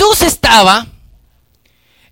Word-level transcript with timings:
Jesús 0.00 0.22
estaba 0.22 0.86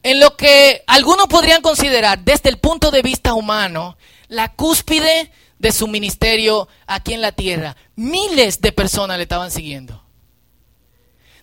en 0.03 0.21
lo 0.21 0.37
que 0.37 0.83
algunos 0.87 1.27
podrían 1.27 1.63
considerar 1.63 2.19
desde 2.19 2.51
el 2.51 2.59
punto 2.59 2.91
de 2.91 3.01
vista 3.01 3.33
humano 3.33 3.97
la 4.29 4.53
cúspide 4.53 5.33
de 5.59 5.73
su 5.73 5.89
ministerio 5.89 6.69
aquí 6.87 7.15
en 7.15 7.23
la 7.23 7.33
tierra. 7.33 7.77
Miles 7.97 8.61
de 8.61 8.73
personas 8.73 9.17
le 9.17 9.23
estaban 9.23 9.51
siguiendo. 9.51 10.05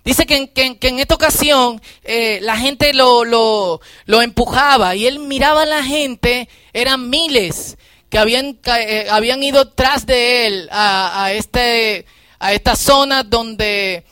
Dice 0.03 0.27
que 0.27 0.51
en, 0.53 0.99
esta 0.99 1.15
ocasión 1.15 1.81
eh, 2.03 2.37
la 2.43 2.57
gente 2.57 2.93
lo, 2.93 3.81
empujaba 4.07 4.95
y 4.95 5.07
él 5.07 5.17
miraba 5.17 5.63
a 5.63 5.65
la 5.65 5.83
gente, 5.83 6.47
eran 6.73 7.09
miles 7.09 7.75
que 8.11 8.19
habían, 8.19 8.59
eh, 8.65 9.07
habían 9.09 9.41
ido 9.41 9.69
tras 9.69 10.05
de 10.05 10.45
él 10.45 10.69
a, 10.71 11.31
este, 11.33 12.05
a 12.37 12.53
esta 12.53 12.75
zona 12.75 13.23
donde 13.23 14.05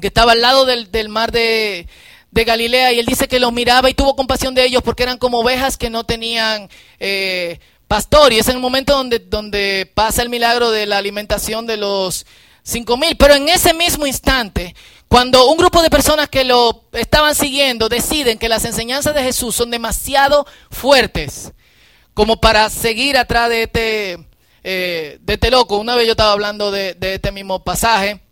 que 0.00 0.08
estaba 0.08 0.32
al 0.32 0.40
lado 0.42 0.66
del, 0.66 0.90
del 0.90 1.08
mar 1.08 1.32
de, 1.32 1.88
de, 2.30 2.44
Galilea 2.44 2.92
y 2.92 2.98
él 2.98 3.06
dice 3.06 3.28
que 3.28 3.40
los 3.40 3.52
miraba 3.52 3.88
y 3.88 3.94
tuvo 3.94 4.14
compasión 4.14 4.54
de 4.54 4.64
ellos 4.64 4.82
porque 4.82 5.04
eran 5.04 5.16
como 5.16 5.40
ovejas 5.40 5.78
que 5.78 5.88
no 5.88 6.04
tenían 6.04 6.68
eh, 7.00 7.58
pastor 7.88 8.32
y 8.32 8.38
es 8.38 8.48
en 8.48 8.56
el 8.56 8.60
momento 8.60 8.94
donde, 8.94 9.20
donde 9.20 9.90
pasa 9.94 10.22
el 10.22 10.28
milagro 10.28 10.70
de 10.70 10.84
la 10.84 10.98
alimentación 10.98 11.66
de 11.66 11.78
los 11.78 12.26
cinco 12.62 12.98
mil. 12.98 13.16
Pero 13.16 13.34
en 13.34 13.48
ese 13.48 13.72
mismo 13.72 14.06
instante, 14.06 14.74
cuando 15.08 15.48
un 15.48 15.56
grupo 15.56 15.80
de 15.82 15.88
personas 15.88 16.28
que 16.28 16.44
lo 16.44 16.84
estaban 16.92 17.34
siguiendo 17.34 17.88
deciden 17.88 18.38
que 18.38 18.50
las 18.50 18.66
enseñanzas 18.66 19.14
de 19.14 19.22
Jesús 19.22 19.54
son 19.54 19.70
demasiado 19.70 20.46
fuertes 20.70 21.52
como 22.12 22.38
para 22.38 22.68
seguir 22.68 23.16
atrás 23.16 23.48
de 23.48 23.62
este, 23.62 24.26
eh, 24.62 25.18
de 25.20 25.34
este 25.34 25.50
loco, 25.50 25.78
una 25.78 25.94
vez 25.94 26.06
yo 26.06 26.12
estaba 26.12 26.32
hablando 26.32 26.70
de, 26.70 26.94
de 26.94 27.14
este 27.14 27.32
mismo 27.32 27.62
pasaje, 27.62 28.25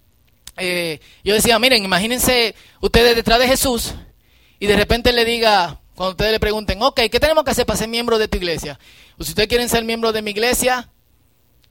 eh, 0.56 1.00
yo 1.22 1.34
decía, 1.34 1.58
miren, 1.58 1.84
imagínense 1.84 2.54
ustedes 2.80 3.16
detrás 3.16 3.38
de 3.38 3.48
Jesús 3.48 3.94
y 4.58 4.66
de 4.66 4.76
repente 4.76 5.12
le 5.12 5.24
diga, 5.24 5.80
cuando 5.94 6.12
ustedes 6.12 6.32
le 6.32 6.40
pregunten, 6.40 6.82
ok, 6.82 7.00
¿qué 7.10 7.20
tenemos 7.20 7.44
que 7.44 7.50
hacer 7.50 7.66
para 7.66 7.78
ser 7.78 7.88
miembro 7.88 8.18
de 8.18 8.28
tu 8.28 8.36
iglesia? 8.36 8.78
O 9.18 9.24
si 9.24 9.30
ustedes 9.30 9.48
quieren 9.48 9.68
ser 9.68 9.84
miembro 9.84 10.12
de 10.12 10.22
mi 10.22 10.30
iglesia, 10.30 10.90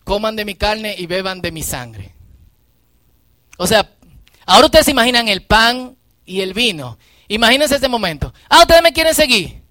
coman 0.03 0.35
de 0.35 0.45
mi 0.45 0.55
carne 0.55 0.95
y 0.97 1.07
beban 1.07 1.41
de 1.41 1.51
mi 1.51 1.63
sangre. 1.63 2.13
O 3.57 3.67
sea, 3.67 3.89
ahora 4.45 4.65
ustedes 4.65 4.85
se 4.85 4.91
imaginan 4.91 5.27
el 5.27 5.43
pan 5.43 5.97
y 6.25 6.41
el 6.41 6.53
vino. 6.53 6.97
Imagínense 7.27 7.75
este 7.75 7.89
momento. 7.89 8.33
Ah, 8.49 8.61
ustedes 8.61 8.81
me 8.81 8.93
quieren 8.93 9.13
seguir. 9.13 9.61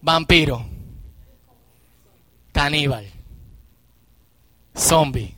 Vampiro. 0.00 0.66
Caníbal. 2.52 3.10
Zombie. 4.76 5.34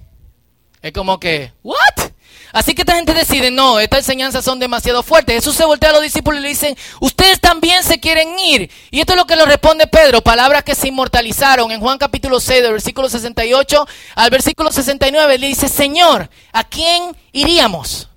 Es 0.83 0.93
como 0.93 1.19
que, 1.19 1.53
¿what? 1.63 2.10
Así 2.53 2.75
que 2.75 2.83
esta 2.83 2.97
gente 2.97 3.15
decide, 3.15 3.51
no, 3.51 3.79
estas 3.79 4.01
enseñanzas 4.01 4.45
son 4.45 4.59
demasiado 4.59 5.03
fuertes. 5.03 5.37
Jesús 5.37 5.55
se 5.55 5.65
voltea 5.65 5.91
a 5.91 5.93
los 5.93 6.03
discípulos 6.03 6.41
y 6.41 6.43
le 6.43 6.49
dice, 6.49 6.77
ustedes 7.01 7.41
también 7.41 7.85
se 7.85 8.01
quieren 8.01 8.39
ir. 8.39 8.71
Y 8.91 9.01
esto 9.01 9.13
es 9.13 9.19
lo 9.19 9.27
que 9.27 9.37
le 9.37 9.45
responde 9.45 9.87
Pedro, 9.87 10.21
palabras 10.23 10.65
que 10.65 10.75
se 10.75 10.89
inmortalizaron 10.89 11.71
en 11.71 11.81
Juan 11.81 11.99
capítulo 11.99 12.41
6, 12.41 12.63
del 12.63 12.73
versículo 12.73 13.09
68 13.09 13.87
al 14.17 14.31
versículo 14.31 14.73
69. 14.73 15.39
Le 15.39 15.47
dice, 15.47 15.69
Señor, 15.69 16.29
¿a 16.53 16.65
quién 16.65 17.17
iríamos? 17.33 18.09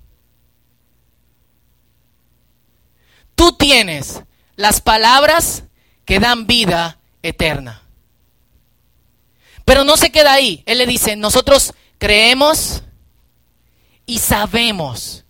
Tú 3.34 3.52
tienes 3.52 4.22
las 4.56 4.80
palabras 4.80 5.64
que 6.04 6.20
dan 6.20 6.46
vida 6.46 6.98
eterna. 7.22 7.82
Pero 9.64 9.84
no 9.84 9.96
se 9.96 10.12
queda 10.12 10.34
ahí. 10.34 10.62
Él 10.66 10.78
le 10.78 10.86
dice, 10.86 11.16
nosotros 11.16 11.72
creemos 11.98 12.82
y 14.06 14.18
sabemos 14.18 15.24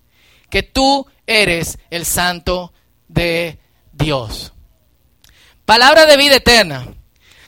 que 0.51 0.63
tú 0.63 1.07
eres 1.27 1.79
el 1.91 2.05
santo 2.05 2.73
de 3.09 3.59
Dios. 3.93 4.53
Palabra 5.65 6.07
de 6.07 6.17
vida 6.17 6.37
eterna. 6.37 6.87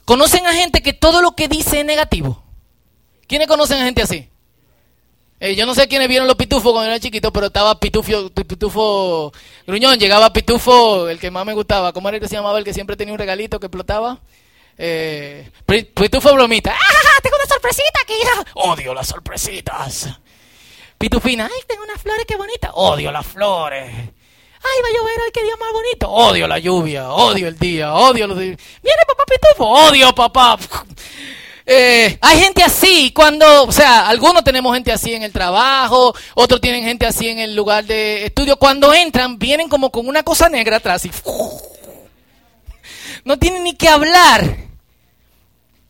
¿Conocen 0.04 0.46
a 0.46 0.54
gente 0.54 0.82
que 0.82 0.92
todo 0.92 1.20
lo 1.20 1.32
que 1.34 1.48
dice 1.48 1.80
es 1.80 1.84
negativo? 1.84 2.42
¿Quiénes 3.26 3.48
conocen 3.48 3.80
a 3.80 3.84
gente 3.84 4.02
así? 4.02 4.28
Eh, 5.38 5.54
yo 5.54 5.66
no 5.66 5.74
sé 5.74 5.86
quiénes 5.86 6.08
vieron 6.08 6.26
los 6.26 6.36
pitufos 6.36 6.72
cuando 6.72 6.90
era 6.90 7.00
chiquito, 7.00 7.30
pero 7.32 7.48
estaba 7.48 7.78
pitufo, 7.78 8.30
pitufo 8.30 9.32
gruñón, 9.66 9.98
llegaba 9.98 10.32
pitufo, 10.32 11.08
el 11.08 11.18
que 11.18 11.30
más 11.30 11.44
me 11.44 11.52
gustaba, 11.52 11.92
¿cómo 11.92 12.08
era 12.08 12.16
el 12.16 12.22
que 12.22 12.28
se 12.28 12.36
llamaba? 12.36 12.58
El 12.58 12.64
que 12.64 12.72
siempre 12.72 12.96
tenía 12.96 13.12
un 13.12 13.18
regalito 13.18 13.60
que 13.60 13.66
explotaba. 13.66 14.20
Eh, 14.78 15.50
pitufo 15.66 16.32
bromita. 16.34 16.72
¡Ah, 16.72 17.20
tengo 17.22 17.36
una 17.36 17.46
sorpresita 17.46 18.00
aquí! 18.02 18.14
Odio 18.54 18.94
las 18.94 19.08
sorpresitas. 19.08 20.08
Pitufina, 20.98 21.46
ay, 21.46 21.60
tengo 21.66 21.82
unas 21.84 22.00
flores, 22.00 22.24
qué 22.26 22.36
bonita. 22.36 22.70
Odio 22.72 23.12
las 23.12 23.26
flores. 23.26 23.92
Ay, 23.92 24.82
va 24.82 24.88
a 24.88 24.92
llover, 24.92 25.14
ay, 25.24 25.30
qué 25.32 25.42
día 25.42 25.56
más 25.58 25.72
bonito. 25.72 26.10
Odio 26.10 26.48
la 26.48 26.58
lluvia, 26.58 27.10
odio 27.10 27.48
el 27.48 27.58
día, 27.58 27.94
odio 27.94 28.26
los 28.26 28.38
días. 28.38 28.58
Viene 28.82 29.02
papá 29.06 29.24
Pitufo, 29.26 29.64
odio 29.66 30.14
papá. 30.14 30.58
Eh, 31.68 32.16
hay 32.20 32.38
gente 32.38 32.62
así 32.62 33.10
cuando, 33.12 33.64
o 33.64 33.72
sea, 33.72 34.06
algunos 34.06 34.44
tenemos 34.44 34.72
gente 34.72 34.92
así 34.92 35.14
en 35.14 35.24
el 35.24 35.32
trabajo, 35.32 36.14
otros 36.36 36.60
tienen 36.60 36.84
gente 36.84 37.06
así 37.06 37.26
en 37.28 37.40
el 37.40 37.56
lugar 37.56 37.84
de 37.84 38.26
estudio. 38.26 38.56
Cuando 38.56 38.94
entran, 38.94 39.36
vienen 39.36 39.68
como 39.68 39.90
con 39.90 40.06
una 40.06 40.22
cosa 40.22 40.48
negra 40.48 40.76
atrás 40.76 41.04
y 41.06 41.10
no 43.24 43.36
tienen 43.36 43.64
ni 43.64 43.74
que 43.74 43.88
hablar. 43.88 44.58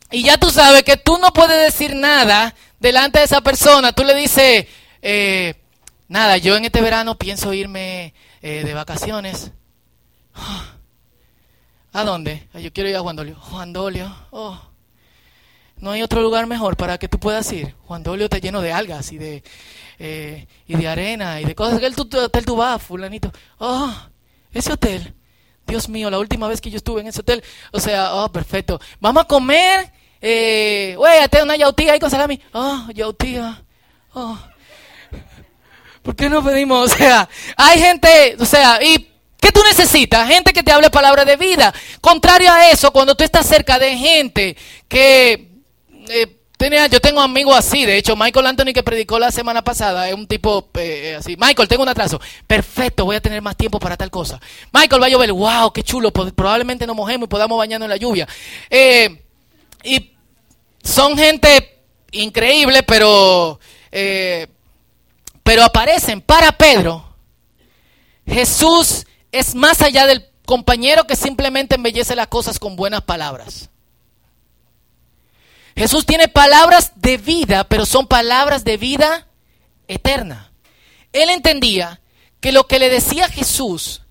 Y 0.09 0.23
ya 0.23 0.39
tú 0.39 0.49
sabes 0.49 0.81
que 0.81 0.97
tú 0.97 1.19
no 1.19 1.31
puedes 1.31 1.71
decir 1.71 1.95
nada 1.95 2.55
delante 2.79 3.19
de 3.19 3.25
esa 3.25 3.41
persona. 3.41 3.93
Tú 3.93 4.03
le 4.03 4.15
dices, 4.15 4.65
eh, 5.01 5.55
nada, 6.07 6.37
yo 6.37 6.55
en 6.55 6.65
este 6.65 6.81
verano 6.81 7.17
pienso 7.17 7.53
irme 7.53 8.13
eh, 8.41 8.63
de 8.63 8.73
vacaciones. 8.73 9.51
¿A 11.93 12.03
dónde? 12.03 12.47
Yo 12.53 12.71
quiero 12.71 12.89
ir 12.89 12.95
a 12.95 13.01
Juan 13.01 13.15
Dolio. 13.15 13.35
Juan 13.35 13.73
Dolio, 13.73 14.15
oh. 14.31 14.61
No 15.79 15.91
hay 15.91 16.01
otro 16.01 16.21
lugar 16.21 16.47
mejor 16.47 16.75
para 16.75 16.97
que 16.97 17.07
tú 17.07 17.19
puedas 17.19 17.51
ir. 17.51 17.75
Juan 17.85 18.03
Dolio 18.03 18.25
está 18.25 18.39
lleno 18.39 18.61
de 18.61 18.73
algas 18.73 19.11
y 19.11 19.17
de, 19.17 19.43
eh, 19.99 20.47
y 20.65 20.75
de 20.75 20.87
arena 20.87 21.39
y 21.39 21.45
de 21.45 21.55
cosas. 21.55 21.79
¿Qué 21.79 21.87
hotel 21.87 22.45
tú 22.45 22.55
vas, 22.55 22.81
fulanito? 22.81 23.31
Oh, 23.59 23.93
ese 24.51 24.73
hotel. 24.73 25.13
Dios 25.67 25.89
mío, 25.89 26.09
la 26.09 26.17
última 26.17 26.47
vez 26.47 26.61
que 26.61 26.71
yo 26.71 26.77
estuve 26.77 27.01
en 27.01 27.07
ese 27.07 27.21
hotel. 27.21 27.43
O 27.71 27.79
sea, 27.79 28.15
oh, 28.15 28.31
perfecto. 28.31 28.79
Vamos 28.99 29.23
a 29.23 29.27
comer. 29.27 29.91
Eh, 30.19 30.95
güey, 30.97 31.19
una 31.43 31.55
yautía 31.55 31.93
ahí 31.93 31.99
con 31.99 32.09
salami. 32.09 32.41
Oh, 32.53 32.87
yautía. 32.93 33.63
Oh. 34.13 34.37
¿Por 36.07 36.15
qué 36.15 36.29
no 36.29 36.41
pedimos? 36.41 36.89
O 36.93 36.97
sea, 36.97 37.27
hay 37.57 37.79
gente, 37.81 38.37
o 38.39 38.45
sea, 38.45 38.81
y 38.81 39.09
¿qué 39.41 39.51
tú 39.51 39.61
necesitas? 39.61 40.25
Gente 40.25 40.53
que 40.53 40.63
te 40.63 40.71
hable 40.71 40.89
palabra 40.89 41.25
de 41.25 41.35
vida. 41.35 41.73
Contrario 41.99 42.49
a 42.49 42.71
eso, 42.71 42.91
cuando 42.91 43.13
tú 43.13 43.25
estás 43.25 43.45
cerca 43.45 43.77
de 43.77 43.97
gente 43.97 44.55
que 44.87 45.49
eh, 46.07 46.37
tenía, 46.55 46.87
yo 46.87 47.01
tengo 47.01 47.19
amigos 47.19 47.57
así, 47.57 47.85
de 47.85 47.97
hecho, 47.97 48.15
Michael 48.15 48.47
Anthony 48.47 48.71
que 48.73 48.83
predicó 48.83 49.19
la 49.19 49.31
semana 49.31 49.65
pasada 49.65 50.07
es 50.07 50.15
un 50.15 50.27
tipo 50.27 50.69
eh, 50.75 51.17
así. 51.19 51.35
Michael, 51.35 51.67
tengo 51.67 51.83
un 51.83 51.89
atraso. 51.89 52.21
Perfecto, 52.47 53.03
voy 53.03 53.17
a 53.17 53.21
tener 53.21 53.41
más 53.41 53.57
tiempo 53.57 53.77
para 53.77 53.97
tal 53.97 54.09
cosa. 54.09 54.39
Michael 54.71 55.01
va 55.01 55.07
a 55.07 55.09
llover, 55.09 55.33
wow, 55.33 55.73
qué 55.73 55.83
chulo, 55.83 56.11
probablemente 56.11 56.87
nos 56.87 56.95
mojemos 56.95 57.25
y 57.25 57.29
podamos 57.29 57.57
bañarnos 57.57 57.87
en 57.87 57.89
la 57.89 57.97
lluvia. 57.97 58.25
Eh, 58.69 59.23
y 59.83 60.13
son 60.81 61.17
gente 61.17 61.81
increíble, 62.13 62.83
pero 62.83 63.59
pero 65.47 65.63
aparecen 65.63 66.19
para 66.19 66.51
Pedro. 66.51 67.15
Jesús 68.25 69.07
es 69.31 69.55
más 69.55 69.81
allá 69.81 70.05
del 70.05 70.27
compañero 70.45 71.07
que 71.07 71.15
simplemente 71.15 71.75
embellece 71.75 72.17
las 72.17 72.27
cosas 72.27 72.59
con 72.59 72.75
buenas 72.75 73.03
palabras. 73.03 73.69
Jesús 75.73 76.05
tiene 76.05 76.27
palabras 76.27 76.91
de 76.95 77.15
vida, 77.15 77.63
pero 77.63 77.85
son 77.85 78.07
palabras 78.07 78.65
de 78.65 78.75
vida 78.75 79.29
eterna. 79.87 80.51
Él 81.13 81.29
entendía 81.29 82.01
que 82.41 82.51
lo 82.51 82.67
que 82.67 82.77
le 82.77 82.89
decía 82.89 83.29
Jesús 83.29 84.01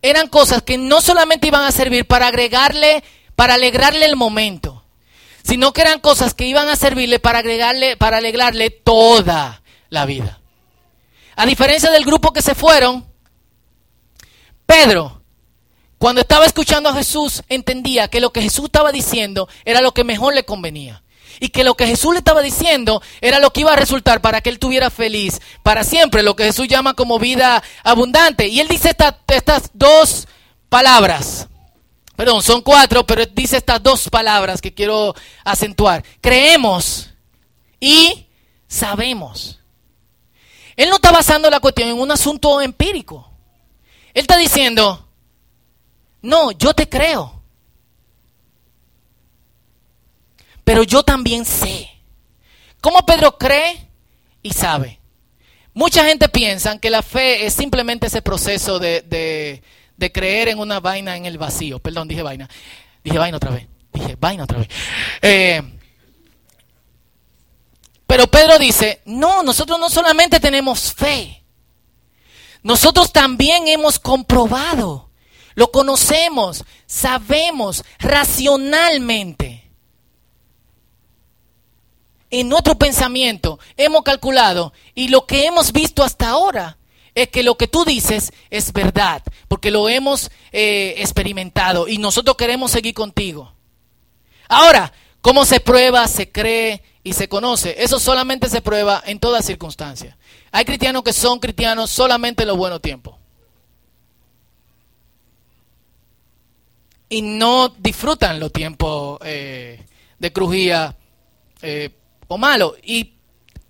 eran 0.00 0.28
cosas 0.28 0.62
que 0.62 0.78
no 0.78 1.02
solamente 1.02 1.48
iban 1.48 1.64
a 1.64 1.72
servir 1.72 2.06
para 2.06 2.28
agregarle, 2.28 3.04
para 3.36 3.56
alegrarle 3.56 4.06
el 4.06 4.16
momento, 4.16 4.86
sino 5.42 5.74
que 5.74 5.82
eran 5.82 6.00
cosas 6.00 6.32
que 6.32 6.46
iban 6.46 6.70
a 6.70 6.76
servirle 6.76 7.18
para 7.18 7.40
agregarle, 7.40 7.98
para 7.98 8.16
alegrarle 8.16 8.70
toda 8.70 9.60
la 9.90 10.06
vida. 10.06 10.38
A 11.38 11.46
diferencia 11.46 11.92
del 11.92 12.04
grupo 12.04 12.32
que 12.32 12.42
se 12.42 12.56
fueron, 12.56 13.06
Pedro, 14.66 15.22
cuando 15.96 16.20
estaba 16.20 16.44
escuchando 16.44 16.88
a 16.88 16.94
Jesús, 16.94 17.44
entendía 17.48 18.08
que 18.08 18.20
lo 18.20 18.32
que 18.32 18.42
Jesús 18.42 18.64
estaba 18.64 18.90
diciendo 18.90 19.48
era 19.64 19.80
lo 19.80 19.94
que 19.94 20.02
mejor 20.02 20.34
le 20.34 20.44
convenía. 20.44 21.04
Y 21.38 21.50
que 21.50 21.62
lo 21.62 21.76
que 21.76 21.86
Jesús 21.86 22.12
le 22.14 22.18
estaba 22.18 22.42
diciendo 22.42 23.00
era 23.20 23.38
lo 23.38 23.52
que 23.52 23.60
iba 23.60 23.72
a 23.72 23.76
resultar 23.76 24.20
para 24.20 24.40
que 24.40 24.50
él 24.50 24.58
tuviera 24.58 24.90
feliz 24.90 25.40
para 25.62 25.84
siempre, 25.84 26.24
lo 26.24 26.34
que 26.34 26.42
Jesús 26.42 26.66
llama 26.66 26.94
como 26.94 27.20
vida 27.20 27.62
abundante. 27.84 28.48
Y 28.48 28.58
él 28.58 28.66
dice 28.66 28.90
estas 29.28 29.70
dos 29.74 30.26
palabras. 30.68 31.46
Perdón, 32.16 32.42
son 32.42 32.62
cuatro, 32.62 33.06
pero 33.06 33.24
dice 33.26 33.58
estas 33.58 33.80
dos 33.80 34.10
palabras 34.10 34.60
que 34.60 34.74
quiero 34.74 35.14
acentuar. 35.44 36.02
Creemos 36.20 37.10
y 37.78 38.26
sabemos. 38.66 39.57
Él 40.78 40.88
no 40.90 40.94
está 40.94 41.10
basando 41.10 41.50
la 41.50 41.58
cuestión 41.58 41.88
en 41.88 41.98
un 41.98 42.08
asunto 42.08 42.60
empírico. 42.60 43.28
Él 44.14 44.22
está 44.22 44.38
diciendo, 44.38 45.08
no, 46.22 46.52
yo 46.52 46.72
te 46.72 46.88
creo. 46.88 47.42
Pero 50.62 50.84
yo 50.84 51.02
también 51.02 51.44
sé. 51.44 51.90
¿Cómo 52.80 53.04
Pedro 53.04 53.36
cree 53.36 53.88
y 54.40 54.52
sabe? 54.52 55.00
Mucha 55.74 56.04
gente 56.04 56.28
piensa 56.28 56.78
que 56.78 56.90
la 56.90 57.02
fe 57.02 57.44
es 57.44 57.54
simplemente 57.54 58.06
ese 58.06 58.22
proceso 58.22 58.78
de, 58.78 59.02
de 59.96 60.12
creer 60.12 60.46
en 60.46 60.60
una 60.60 60.78
vaina 60.78 61.16
en 61.16 61.26
el 61.26 61.38
vacío. 61.38 61.80
Perdón, 61.80 62.06
dije 62.06 62.22
vaina. 62.22 62.48
Dije 63.02 63.18
vaina 63.18 63.36
otra 63.36 63.50
vez. 63.50 63.66
Dije 63.92 64.16
vaina 64.20 64.44
otra 64.44 64.58
vez. 64.58 64.68
Eh, 65.22 65.60
pero 68.08 68.26
Pedro 68.26 68.58
dice, 68.58 69.02
no, 69.04 69.42
nosotros 69.42 69.78
no 69.78 69.90
solamente 69.90 70.40
tenemos 70.40 70.94
fe, 70.94 71.44
nosotros 72.62 73.12
también 73.12 73.68
hemos 73.68 73.98
comprobado, 73.98 75.10
lo 75.54 75.70
conocemos, 75.70 76.64
sabemos 76.86 77.84
racionalmente. 77.98 79.70
En 82.30 82.48
nuestro 82.48 82.78
pensamiento 82.78 83.58
hemos 83.76 84.04
calculado 84.04 84.72
y 84.94 85.08
lo 85.08 85.26
que 85.26 85.44
hemos 85.44 85.72
visto 85.72 86.02
hasta 86.02 86.30
ahora 86.30 86.78
es 87.14 87.28
que 87.28 87.42
lo 87.42 87.56
que 87.58 87.68
tú 87.68 87.84
dices 87.84 88.32
es 88.48 88.72
verdad, 88.72 89.22
porque 89.48 89.70
lo 89.70 89.86
hemos 89.90 90.30
eh, 90.50 90.94
experimentado 90.96 91.86
y 91.86 91.98
nosotros 91.98 92.36
queremos 92.36 92.70
seguir 92.70 92.94
contigo. 92.94 93.52
Ahora, 94.48 94.94
¿cómo 95.20 95.44
se 95.44 95.60
prueba, 95.60 96.08
se 96.08 96.32
cree 96.32 96.82
y 97.08 97.14
se 97.14 97.26
conoce? 97.26 97.74
Eso 97.78 97.98
solamente 97.98 98.50
se 98.50 98.60
prueba 98.60 99.02
en 99.06 99.18
todas 99.18 99.46
circunstancias. 99.46 100.14
Hay 100.52 100.66
cristianos 100.66 101.02
que 101.02 101.14
son 101.14 101.38
cristianos 101.40 101.90
solamente 101.90 102.42
en 102.42 102.48
los 102.48 102.58
buenos 102.58 102.82
tiempos. 102.82 103.16
Y 107.08 107.22
no 107.22 107.70
disfrutan 107.70 108.38
los 108.38 108.52
tiempos 108.52 109.18
eh, 109.24 109.82
de 110.18 110.32
crujía 110.34 110.94
eh, 111.62 111.94
o 112.26 112.36
malo. 112.36 112.76
Y 112.82 113.14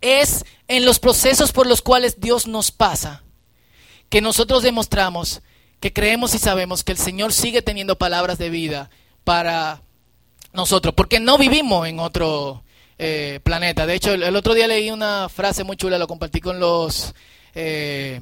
es 0.01 0.45
en 0.67 0.85
los 0.85 0.99
procesos 0.99 1.53
por 1.53 1.69
los 1.69 1.81
cuales 1.81 2.21
Dios 2.21 2.49
nos 2.49 2.73
pasa 2.73 3.23
que 4.09 4.21
nosotros 4.21 4.65
demostramos 4.65 5.43
que 5.79 5.93
creemos 5.93 6.35
y 6.35 6.39
sabemos 6.39 6.83
que 6.83 6.91
el 6.91 6.99
Señor 6.99 7.33
sigue 7.33 7.63
teniendo 7.63 7.99
palabras 7.99 8.39
de 8.39 8.51
vida 8.51 8.91
para 9.23 9.83
nosotros, 10.53 10.93
porque 10.97 11.21
no 11.21 11.39
vivimos 11.39 11.87
en 11.87 12.01
otro 12.01 12.65
eh, 12.99 13.41
planeta. 13.43 13.87
De 13.87 13.95
hecho, 13.95 14.13
el, 14.15 14.37
otro 14.37 14.55
día 14.55 14.67
leí 14.67 14.91
una 14.91 15.29
frase 15.29 15.65
muy 15.65 15.77
chula, 15.77 15.99
lo 15.99 16.07
compartí 16.07 16.41
con 16.41 16.61
los... 16.61 17.15
Eh, 17.55 18.21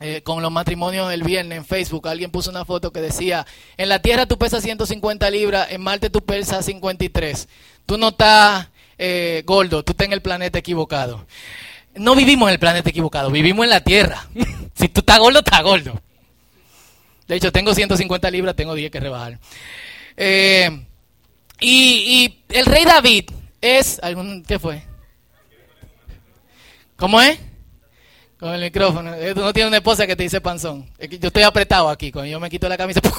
eh, 0.00 0.22
con 0.22 0.42
los 0.42 0.52
matrimonios 0.52 1.12
el 1.12 1.24
viernes 1.24 1.58
en 1.58 1.64
Facebook, 1.64 2.06
alguien 2.06 2.30
puso 2.30 2.50
una 2.50 2.64
foto 2.64 2.92
que 2.92 3.00
decía, 3.00 3.44
en 3.76 3.88
la 3.88 4.00
Tierra 4.00 4.26
tú 4.26 4.38
pesas 4.38 4.62
150 4.62 5.28
libras, 5.28 5.72
en 5.72 5.80
Marte 5.80 6.08
tú 6.08 6.24
pesas 6.24 6.64
53. 6.66 7.48
Tú 7.84 7.98
no 7.98 8.10
estás 8.10 8.68
gordo, 9.44 9.82
tú 9.82 9.90
estás 9.92 10.06
en 10.06 10.12
el 10.12 10.22
planeta 10.22 10.60
equivocado. 10.60 11.26
No 11.96 12.14
vivimos 12.14 12.48
en 12.48 12.52
el 12.52 12.60
planeta 12.60 12.90
equivocado, 12.90 13.30
vivimos 13.32 13.64
en 13.64 13.70
la 13.70 13.80
Tierra. 13.80 14.28
si 14.74 14.88
tú 14.88 15.00
estás 15.00 15.18
gordo, 15.18 15.40
estás 15.40 15.62
gordo. 15.64 16.00
De 17.28 17.36
hecho, 17.36 17.52
tengo 17.52 17.74
150 17.74 18.30
libras, 18.30 18.56
tengo 18.56 18.74
10 18.74 18.90
que 18.90 19.00
rebajar. 19.00 19.38
Eh, 20.16 20.84
y, 21.60 22.38
el 22.48 22.66
rey 22.66 22.84
David 22.84 23.30
es... 23.60 23.98
Algún, 24.02 24.42
¿Qué 24.42 24.58
fue? 24.58 24.82
¿Cómo 26.96 27.20
es? 27.20 27.38
Con 28.38 28.54
el 28.54 28.60
micrófono. 28.60 29.14
Eh, 29.14 29.34
tú 29.34 29.40
no 29.40 29.52
tienes 29.52 29.68
una 29.68 29.78
esposa 29.78 30.06
que 30.06 30.16
te 30.16 30.22
dice 30.22 30.40
panzón. 30.40 30.88
Yo 30.98 31.28
estoy 31.28 31.42
apretado 31.42 31.88
aquí. 31.88 32.12
Cuando 32.12 32.30
yo 32.30 32.40
me 32.40 32.50
quito 32.50 32.68
la 32.68 32.76
camisa... 32.76 33.00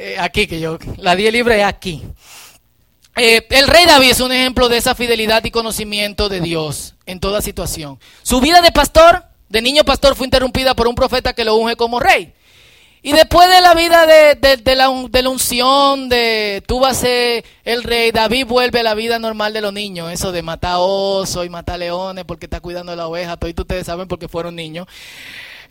Eh, 0.00 0.14
aquí, 0.16 0.46
que 0.46 0.60
yo... 0.60 0.78
La 0.98 1.16
10 1.16 1.32
libras 1.32 1.58
es 1.58 1.64
aquí. 1.64 2.04
el 3.16 3.66
rey 3.66 3.84
David 3.84 4.10
es 4.10 4.20
un 4.20 4.30
ejemplo 4.30 4.68
de 4.68 4.76
esa 4.76 4.94
fidelidad 4.94 5.44
y 5.44 5.50
conocimiento 5.50 6.28
de 6.28 6.40
Dios 6.40 6.94
en 7.04 7.18
toda 7.18 7.42
situación. 7.42 7.98
Su 8.22 8.40
vida 8.40 8.60
de 8.60 8.70
pastor, 8.70 9.24
de 9.48 9.60
niño 9.60 9.82
pastor, 9.82 10.14
fue 10.14 10.28
interrumpida 10.28 10.76
por 10.76 10.86
un 10.86 10.94
profeta 10.94 11.32
que 11.32 11.44
lo 11.44 11.56
unge 11.56 11.74
como 11.74 11.98
rey. 11.98 12.32
Y 13.00 13.12
después 13.12 13.48
de 13.48 13.60
la 13.60 13.74
vida 13.74 14.06
de, 14.06 14.74
la, 14.74 14.88
unción, 14.88 16.08
de 16.08 16.64
tú 16.66 16.80
vas 16.80 16.98
a 16.98 17.00
ser 17.00 17.44
el 17.64 17.84
rey, 17.84 18.10
David 18.10 18.46
vuelve 18.46 18.80
a 18.80 18.82
la 18.82 18.94
vida 18.94 19.20
normal 19.20 19.52
de 19.52 19.60
los 19.60 19.72
niños, 19.72 20.10
eso 20.10 20.32
de 20.32 20.42
matar 20.42 20.76
osos 20.78 21.46
y 21.46 21.48
matar 21.48 21.78
leones 21.78 22.24
porque 22.24 22.46
está 22.46 22.60
cuidando 22.60 22.96
la 22.96 23.06
oveja, 23.06 23.36
todos 23.36 23.54
ustedes 23.56 23.86
saben 23.86 24.08
porque 24.08 24.26
fueron 24.26 24.56
niños. 24.56 24.88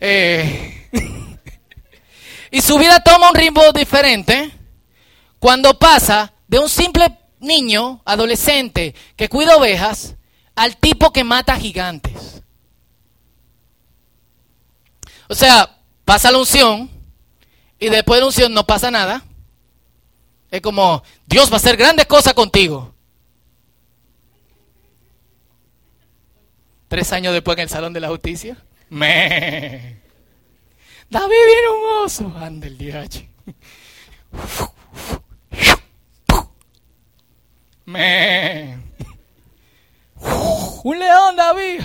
Eh, 0.00 0.88
y 2.50 2.62
su 2.62 2.78
vida 2.78 3.02
toma 3.04 3.28
un 3.28 3.34
ritmo 3.34 3.72
diferente 3.72 4.50
cuando 5.38 5.78
pasa 5.78 6.32
de 6.46 6.58
un 6.58 6.68
simple 6.70 7.18
niño, 7.40 8.00
adolescente, 8.06 8.94
que 9.16 9.28
cuida 9.28 9.56
ovejas, 9.56 10.14
al 10.56 10.78
tipo 10.78 11.12
que 11.12 11.24
mata 11.24 11.56
gigantes. 11.56 12.42
O 15.28 15.34
sea, 15.34 15.78
pasa 16.06 16.30
la 16.30 16.38
unción 16.38 16.97
y 17.78 17.88
después 17.88 18.20
de 18.20 18.26
unción 18.26 18.52
no 18.52 18.66
pasa 18.66 18.90
nada. 18.90 19.24
Es 20.50 20.60
como, 20.60 21.02
Dios 21.26 21.50
va 21.50 21.54
a 21.54 21.56
hacer 21.58 21.76
grandes 21.76 22.06
cosas 22.06 22.34
contigo. 22.34 22.94
Tres 26.88 27.12
años 27.12 27.34
después 27.34 27.56
en 27.58 27.62
el 27.62 27.68
Salón 27.68 27.92
de 27.92 28.00
la 28.00 28.08
Justicia. 28.08 28.56
Me. 28.88 30.00
David 31.10 31.36
viene 31.46 31.68
un 31.70 32.04
oso. 32.04 32.32
Anda 32.36 32.66
el 32.66 32.78
DH. 32.78 33.28
Me. 37.84 38.78
Un 40.84 40.98
león, 40.98 41.36
David. 41.36 41.80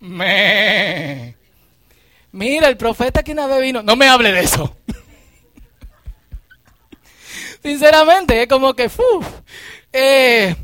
Me. 0.00 1.39
Mira, 2.32 2.68
el 2.68 2.76
profeta 2.76 3.22
que 3.22 3.32
una 3.32 3.46
vez 3.46 3.60
vino. 3.60 3.82
No 3.82 3.96
me 3.96 4.08
hable 4.08 4.32
de 4.32 4.40
eso. 4.40 4.76
Sinceramente, 7.62 8.42
es 8.42 8.48
como 8.48 8.74
que. 8.74 8.90
Eh, 9.92 10.54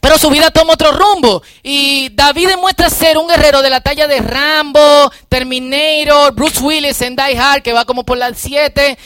pero 0.00 0.18
su 0.18 0.30
vida 0.30 0.50
toma 0.50 0.74
otro 0.74 0.92
rumbo. 0.92 1.42
Y 1.62 2.10
David 2.10 2.48
demuestra 2.48 2.90
ser 2.90 3.18
un 3.18 3.28
guerrero 3.28 3.62
de 3.62 3.70
la 3.70 3.80
talla 3.80 4.06
de 4.06 4.20
Rambo, 4.20 5.10
Terminator, 5.28 6.34
Bruce 6.34 6.60
Willis 6.60 7.00
en 7.02 7.16
Die 7.16 7.38
Hard, 7.38 7.62
que 7.62 7.72
va 7.72 7.84
como 7.84 8.04
por 8.04 8.18
las 8.18 8.38
7. 8.38 8.98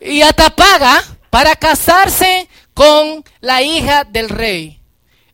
Y 0.00 0.22
hasta 0.22 0.50
paga 0.50 1.02
para 1.30 1.56
casarse 1.56 2.48
con 2.74 3.24
la 3.40 3.62
hija 3.62 4.04
del 4.04 4.28
rey. 4.28 4.80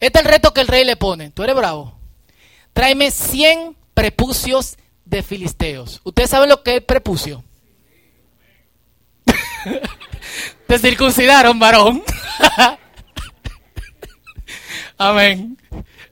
Este 0.01 0.19
es 0.19 0.25
el 0.25 0.31
reto 0.31 0.53
que 0.53 0.61
el 0.61 0.69
rey 0.69 0.85
le 0.85 0.97
pone. 0.97 1.31
Tú 1.31 1.43
eres 1.43 1.55
bravo. 1.55 1.95
Tráeme 2.73 3.11
100 3.11 3.77
prepucios 3.95 4.77
de 5.15 5.23
filisteos. 5.23 6.01
¿Ustedes 6.03 6.31
saben 6.31 6.49
lo 6.49 6.63
que 6.63 6.77
es 6.77 6.83
prepucio? 6.83 7.45
Te 10.67 10.79
circuncidaron, 10.79 11.59
varón. 11.59 12.03
Amén. 14.99 15.57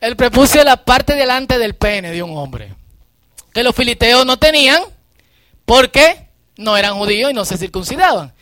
El 0.01 0.17
prepucio 0.17 0.61
es 0.61 0.67
la 0.67 0.85
parte 0.85 1.15
delante 1.15 1.59
del 1.59 1.75
pene 1.75 2.13
de 2.13 2.23
un 2.23 2.37
hombre. 2.37 2.75
Que 3.53 3.65
los 3.65 3.75
filisteos 3.75 4.25
no 4.25 4.39
tenían 4.39 4.81
porque 5.65 6.29
no 6.57 6.77
eran 6.77 6.95
judíos 6.95 7.33
y 7.33 7.35
no 7.35 7.45
se 7.45 7.59
circuncidaban. 7.59 8.33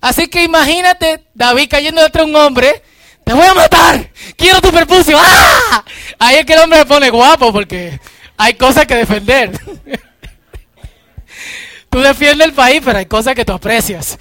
Así 0.00 0.28
que 0.28 0.44
imagínate 0.44 1.24
David 1.32 1.68
cayendo 1.70 2.02
detrás 2.02 2.26
de 2.26 2.32
un 2.32 2.36
hombre. 2.36 2.82
Te 3.24 3.32
voy 3.32 3.46
a 3.46 3.54
matar. 3.54 4.10
Quiero 4.36 4.60
tu 4.60 4.70
prepucio. 4.70 5.16
¡Ah! 5.18 5.84
Ahí 6.18 6.36
es 6.36 6.44
que 6.44 6.52
el 6.52 6.60
hombre 6.60 6.80
se 6.80 6.86
pone 6.86 7.08
guapo 7.08 7.52
porque 7.52 7.98
hay 8.36 8.54
cosas 8.54 8.86
que 8.86 8.96
defender. 8.96 9.58
Tú 11.90 12.00
defiendes 12.00 12.48
el 12.48 12.54
país, 12.54 12.80
pero 12.84 12.98
hay 12.98 13.06
cosas 13.06 13.34
que 13.34 13.44
tú 13.44 13.52
aprecias. 13.52 14.18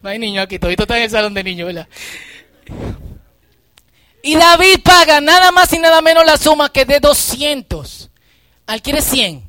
No 0.00 0.10
hay 0.10 0.18
niño 0.18 0.42
aquí, 0.42 0.58
todito 0.58 0.84
está 0.84 0.96
en 0.96 1.04
el 1.04 1.10
salón 1.10 1.34
de 1.34 1.42
niños, 1.42 1.66
¿verdad? 1.66 1.88
Y 4.22 4.36
David 4.36 4.80
paga 4.84 5.20
nada 5.20 5.50
más 5.52 5.72
y 5.72 5.78
nada 5.78 6.02
menos 6.02 6.24
la 6.24 6.36
suma 6.36 6.70
que 6.70 6.84
de 6.84 7.00
200. 7.00 8.10
Al 8.66 8.82
quiere 8.82 9.02
100. 9.02 9.48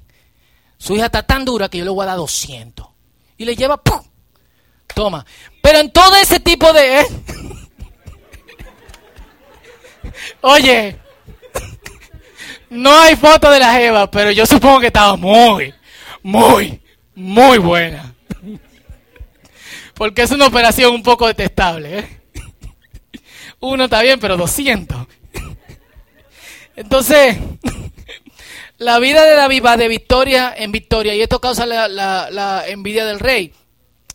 Su 0.78 0.96
hija 0.96 1.06
está 1.06 1.24
tan 1.24 1.46
dura 1.46 1.70
que 1.70 1.78
yo 1.78 1.84
le 1.84 1.92
voy 1.92 2.04
a 2.04 2.08
dar 2.08 2.18
200. 2.18 2.88
Y 3.38 3.46
le 3.46 3.56
lleva, 3.56 3.78
¡pum! 3.78 4.02
Toma. 4.94 5.26
Pero 5.62 5.80
en 5.80 5.92
todo 5.92 6.16
ese 6.16 6.40
tipo 6.40 6.72
de... 6.74 7.02
¿eh? 7.02 7.06
Oye, 10.42 11.00
no 12.70 13.00
hay 13.00 13.16
foto 13.16 13.50
de 13.52 13.60
la 13.60 13.74
Jeva, 13.74 14.10
pero 14.10 14.32
yo 14.32 14.46
supongo 14.46 14.80
que 14.80 14.88
estaba 14.88 15.16
muy, 15.16 15.74
muy, 16.24 16.82
muy 17.16 17.58
buena. 17.58 18.14
Porque 19.96 20.22
es 20.22 20.32
una 20.32 20.48
operación 20.48 20.94
un 20.94 21.04
poco 21.04 21.28
detestable. 21.28 22.00
¿eh? 22.00 22.22
Uno 23.60 23.86
está 23.86 24.02
bien, 24.02 24.20
pero 24.20 24.38
200. 24.38 25.08
Entonces, 26.76 27.38
la 28.78 29.00
vida 29.00 29.26
de 29.26 29.36
David 29.36 29.64
va 29.66 29.76
de 29.76 29.90
victoria 29.90 30.54
en 30.56 30.72
victoria 30.72 31.14
y 31.16 31.22
esto 31.22 31.42
causa 31.42 31.66
la, 31.66 31.90
la 31.90 32.64
envidia 32.68 33.06
del 33.06 33.20
rey. 33.20 33.54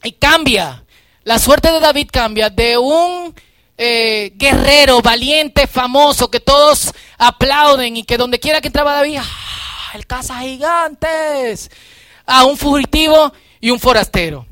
Y 0.03 0.13
cambia, 0.13 0.85
la 1.25 1.39
suerte 1.39 1.71
de 1.71 1.81
David 1.81 2.09
cambia 2.11 2.49
de 2.49 2.79
un 2.79 3.35
eh, 3.77 4.33
guerrero, 4.37 5.01
valiente, 5.03 5.67
famoso, 5.67 6.31
que 6.31 6.41
todos 6.41 6.93
aplauden 7.19 7.97
y 7.97 8.05
que 8.05 8.17
donde 8.17 8.39
quiera 8.39 8.61
que 8.61 8.69
entraba 8.69 8.95
David, 8.95 9.19
¡ah, 9.21 9.93
el 9.95 10.07
caza 10.07 10.41
gigantes, 10.41 11.71
a 12.27 12.45
un 12.45 12.57
fugitivo 12.57 13.33
y 13.61 13.71
un 13.71 13.81
forastero. 13.81 14.47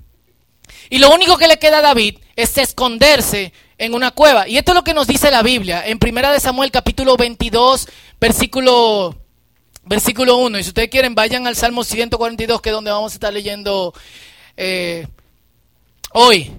Y 0.91 0.99
lo 0.99 1.11
único 1.11 1.39
que 1.39 1.49
le 1.49 1.59
queda 1.59 1.79
a 1.79 1.83
David 1.83 2.19
es 2.37 2.59
esconderse 2.59 3.53
en 3.79 3.95
una 3.95 4.11
cueva. 4.11 4.47
Y 4.47 4.59
esto 4.59 4.73
es 4.73 4.77
lo 4.77 4.85
que 4.85 4.95
nos 4.95 5.07
dice 5.07 5.31
la 5.31 5.43
Biblia 5.43 5.87
en 5.87 5.99
Primera 5.99 6.33
de 6.33 6.41
Samuel 6.41 6.71
capítulo 6.71 7.17
22, 7.17 7.89
versículo 8.21 9.17
versículo 9.85 10.37
1. 10.37 10.59
Y 10.59 10.63
si 10.63 10.69
ustedes 10.69 10.89
quieren, 10.89 11.15
vayan 11.15 11.47
al 11.47 11.57
Salmo 11.57 11.85
142, 11.85 12.61
que 12.61 12.69
es 12.69 12.75
donde 12.75 12.91
vamos 12.91 13.13
a 13.13 13.15
estar 13.15 13.33
leyendo 13.33 13.93
eh, 14.57 15.07
hoy. 16.13 16.53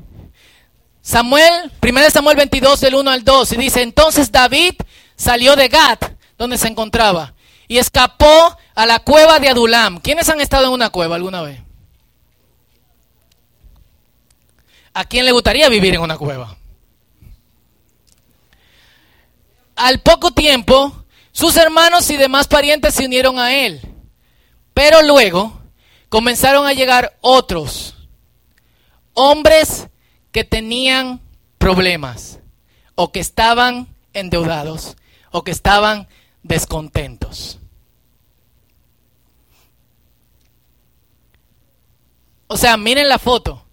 Samuel, 1.03 1.69
1 1.81 2.09
Samuel 2.11 2.37
22 2.37 2.79
del 2.79 2.95
1 2.95 3.11
al 3.11 3.25
2, 3.25 3.51
y 3.51 3.57
dice, 3.57 3.81
entonces 3.81 4.31
David 4.31 4.75
salió 5.17 5.57
de 5.57 5.67
Gat, 5.67 6.13
donde 6.37 6.57
se 6.57 6.69
encontraba, 6.69 7.33
y 7.67 7.77
escapó 7.77 8.57
a 8.73 8.85
la 8.85 8.99
cueva 8.99 9.37
de 9.39 9.49
Adulam. 9.49 9.99
¿Quiénes 9.99 10.29
han 10.29 10.39
estado 10.39 10.67
en 10.67 10.71
una 10.71 10.91
cueva 10.91 11.17
alguna 11.17 11.41
vez? 11.41 11.59
¿A 14.93 15.03
quién 15.03 15.25
le 15.25 15.33
gustaría 15.33 15.67
vivir 15.67 15.93
en 15.93 16.01
una 16.01 16.17
cueva? 16.17 16.55
Al 19.75 19.99
poco 19.99 20.31
tiempo, 20.31 21.03
sus 21.33 21.57
hermanos 21.57 22.09
y 22.11 22.15
demás 22.15 22.47
parientes 22.47 22.93
se 22.93 23.05
unieron 23.05 23.39
a 23.39 23.53
él, 23.53 23.81
pero 24.73 25.01
luego 25.01 25.59
comenzaron 26.07 26.65
a 26.65 26.71
llegar 26.71 27.17
otros, 27.19 27.95
hombres 29.13 29.87
que 30.33 30.43
tenían 30.43 31.21
problemas 31.57 32.39
o 32.95 33.13
que 33.13 33.21
estaban 33.21 33.87
endeudados 34.11 34.97
o 35.31 35.43
que 35.43 35.51
estaban 35.51 36.07
descontentos. 36.41 37.59
O 42.47 42.57
sea, 42.57 42.75
miren 42.77 43.07
la 43.07 43.19
foto. 43.19 43.63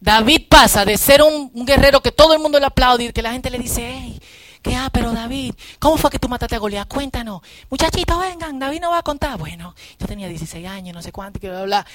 David 0.00 0.46
pasa 0.48 0.84
de 0.84 0.96
ser 0.96 1.22
un, 1.22 1.52
guerrero 1.66 2.00
que 2.00 2.12
todo 2.12 2.32
el 2.32 2.40
mundo 2.40 2.58
le 2.58 2.66
aplaude, 2.66 3.12
que 3.12 3.20
la 3.20 3.32
gente 3.32 3.50
le 3.50 3.58
dice, 3.58 3.82
hey, 3.84 4.20
que 4.62 4.74
ah, 4.74 4.90
pero 4.92 5.12
David, 5.12 5.54
¿cómo 5.78 5.98
fue 5.98 6.10
que 6.10 6.18
tú 6.18 6.28
mataste 6.28 6.54
a 6.56 6.58
Goliat? 6.58 6.88
Cuéntanos. 6.88 7.42
Muchachitos, 7.68 8.18
vengan, 8.18 8.58
David 8.58 8.80
no 8.80 8.90
va 8.90 8.98
a 8.98 9.02
contar. 9.02 9.38
Bueno, 9.38 9.74
yo 9.98 10.06
tenía 10.06 10.28
16 10.28 10.66
años, 10.66 10.94
no 10.94 11.02
sé 11.02 11.12
cuánto, 11.12 11.40
que 11.40 11.50
bla, 11.50 11.62
bla. 11.62 11.86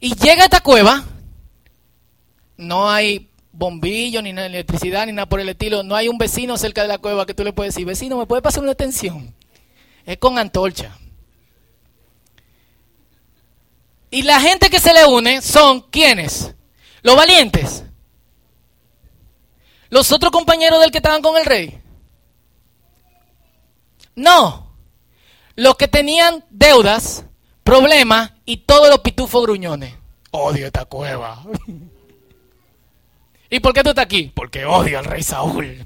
Y 0.00 0.14
llega 0.14 0.42
a 0.42 0.44
esta 0.44 0.60
cueva, 0.60 1.04
no 2.60 2.90
hay 2.90 3.28
bombillo, 3.52 4.22
ni 4.22 4.30
electricidad, 4.30 5.06
ni 5.06 5.12
nada 5.12 5.28
por 5.28 5.40
el 5.40 5.48
estilo. 5.48 5.82
No 5.82 5.96
hay 5.96 6.08
un 6.08 6.18
vecino 6.18 6.56
cerca 6.56 6.82
de 6.82 6.88
la 6.88 6.98
cueva 6.98 7.26
que 7.26 7.34
tú 7.34 7.42
le 7.42 7.52
puedes 7.52 7.74
decir, 7.74 7.86
vecino, 7.86 8.16
¿me 8.16 8.26
puede 8.26 8.42
pasar 8.42 8.62
una 8.62 8.72
extensión? 8.72 9.34
Es 10.04 10.18
con 10.18 10.38
antorcha. 10.38 10.96
Y 14.10 14.22
la 14.22 14.40
gente 14.40 14.70
que 14.70 14.80
se 14.80 14.92
le 14.92 15.06
une 15.06 15.40
son 15.40 15.82
quienes? 15.82 16.54
Los 17.02 17.16
valientes. 17.16 17.84
Los 19.88 20.12
otros 20.12 20.30
compañeros 20.30 20.80
del 20.80 20.90
que 20.90 20.98
estaban 20.98 21.22
con 21.22 21.36
el 21.36 21.44
rey. 21.44 21.80
No. 24.14 24.74
Los 25.54 25.76
que 25.76 25.88
tenían 25.88 26.44
deudas, 26.50 27.24
problemas 27.62 28.32
y 28.44 28.58
todos 28.58 28.88
los 28.88 29.00
pitufos 29.00 29.42
gruñones. 29.42 29.94
Odio 30.30 30.66
esta 30.66 30.84
cueva. 30.84 31.42
¿Y 33.50 33.58
por 33.58 33.74
qué 33.74 33.82
tú 33.82 33.90
estás 33.90 34.04
aquí? 34.04 34.30
Porque 34.32 34.64
odio 34.64 35.00
al 35.00 35.04
rey 35.04 35.24
Saúl. 35.24 35.84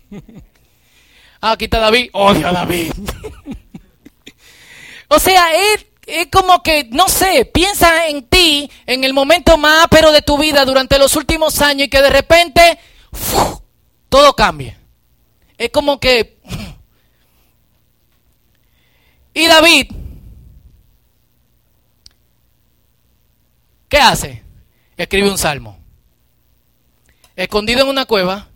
ah, 1.41 1.53
aquí 1.53 1.65
está 1.65 1.79
David. 1.79 2.11
Odio 2.13 2.47
a 2.47 2.53
David. 2.53 2.93
o 5.09 5.19
sea, 5.19 5.47
es, 5.55 5.87
como 6.31 6.63
que, 6.63 6.85
no 6.91 7.09
sé, 7.09 7.47
piensa 7.47 8.09
en 8.09 8.29
ti 8.29 8.71
en 8.85 9.03
el 9.03 9.15
momento 9.15 9.57
más 9.57 9.85
ápero 9.85 10.13
de 10.13 10.21
tu 10.21 10.37
vida 10.37 10.67
durante 10.67 10.99
los 10.99 11.17
últimos 11.17 11.63
años 11.63 11.87
y 11.87 11.91
que 11.91 12.03
de 12.03 12.11
repente 12.11 12.79
todo 14.11 14.37
cambie. 14.37 14.77
Es 15.57 15.71
como 15.71 15.99
que... 15.99 16.39
y 19.33 19.47
David, 19.47 19.91
¿qué 23.89 23.99
hace? 23.99 24.43
Escribe 24.99 25.31
un 25.31 25.39
salmo 25.39 25.84
escondido 27.37 27.83
en 27.83 27.89
una 27.89 28.05
cueva, 28.05 28.49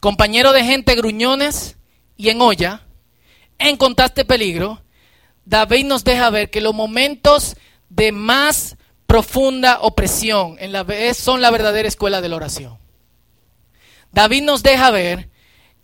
compañero 0.00 0.52
de 0.52 0.64
gente 0.64 0.94
gruñones 0.94 1.76
y 2.16 2.30
en 2.30 2.40
olla, 2.40 2.82
en 3.58 3.76
constante 3.76 4.24
peligro, 4.24 4.82
David 5.44 5.86
nos 5.86 6.04
deja 6.04 6.28
ver 6.30 6.50
que 6.50 6.60
los 6.60 6.74
momentos 6.74 7.56
de 7.88 8.12
más 8.12 8.76
profunda 9.06 9.78
opresión 9.80 10.56
en 10.58 10.72
la, 10.72 10.84
son 11.14 11.40
la 11.40 11.50
verdadera 11.50 11.88
escuela 11.88 12.20
de 12.20 12.28
la 12.28 12.36
oración. 12.36 12.78
David 14.12 14.42
nos 14.42 14.62
deja 14.62 14.90
ver 14.90 15.30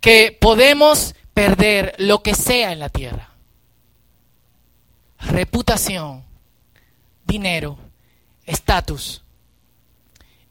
que 0.01 0.37
podemos 0.39 1.15
perder 1.33 1.95
lo 1.97 2.21
que 2.21 2.35
sea 2.35 2.71
en 2.71 2.79
la 2.79 2.89
tierra. 2.89 3.31
Reputación, 5.19 6.25
dinero, 7.25 7.77
estatus. 8.45 9.23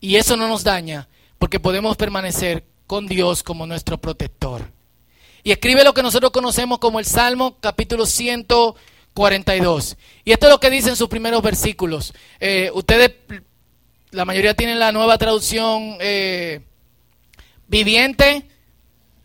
Y 0.01 0.17
eso 0.17 0.37
no 0.37 0.49
nos 0.49 0.65
daña 0.65 1.09
porque 1.43 1.59
podemos 1.59 1.97
permanecer 1.97 2.63
con 2.87 3.09
Dios 3.09 3.43
como 3.43 3.67
nuestro 3.67 3.99
protector. 3.99 4.71
Y 5.43 5.51
escribe 5.51 5.83
lo 5.83 5.93
que 5.93 6.05
nosotros 6.05 6.31
conocemos 6.31 6.79
como 6.79 7.01
el 7.01 7.05
Salmo 7.05 7.59
capítulo 7.59 8.07
142. 8.07 9.97
Y 10.25 10.31
esto 10.31 10.47
es 10.47 10.53
lo 10.53 10.61
que 10.61 10.71
dice 10.71 10.91
en 10.91 10.95
sus 10.95 11.09
primeros 11.09 11.43
versículos. 11.43 12.15
Eh, 12.39 12.71
ustedes, 12.73 13.15
la 14.13 14.25
mayoría 14.25 14.55
tienen 14.55 14.79
la 14.79 14.93
nueva 14.93 15.19
traducción 15.19 15.97
eh, 15.99 16.61
viviente. 17.67 18.47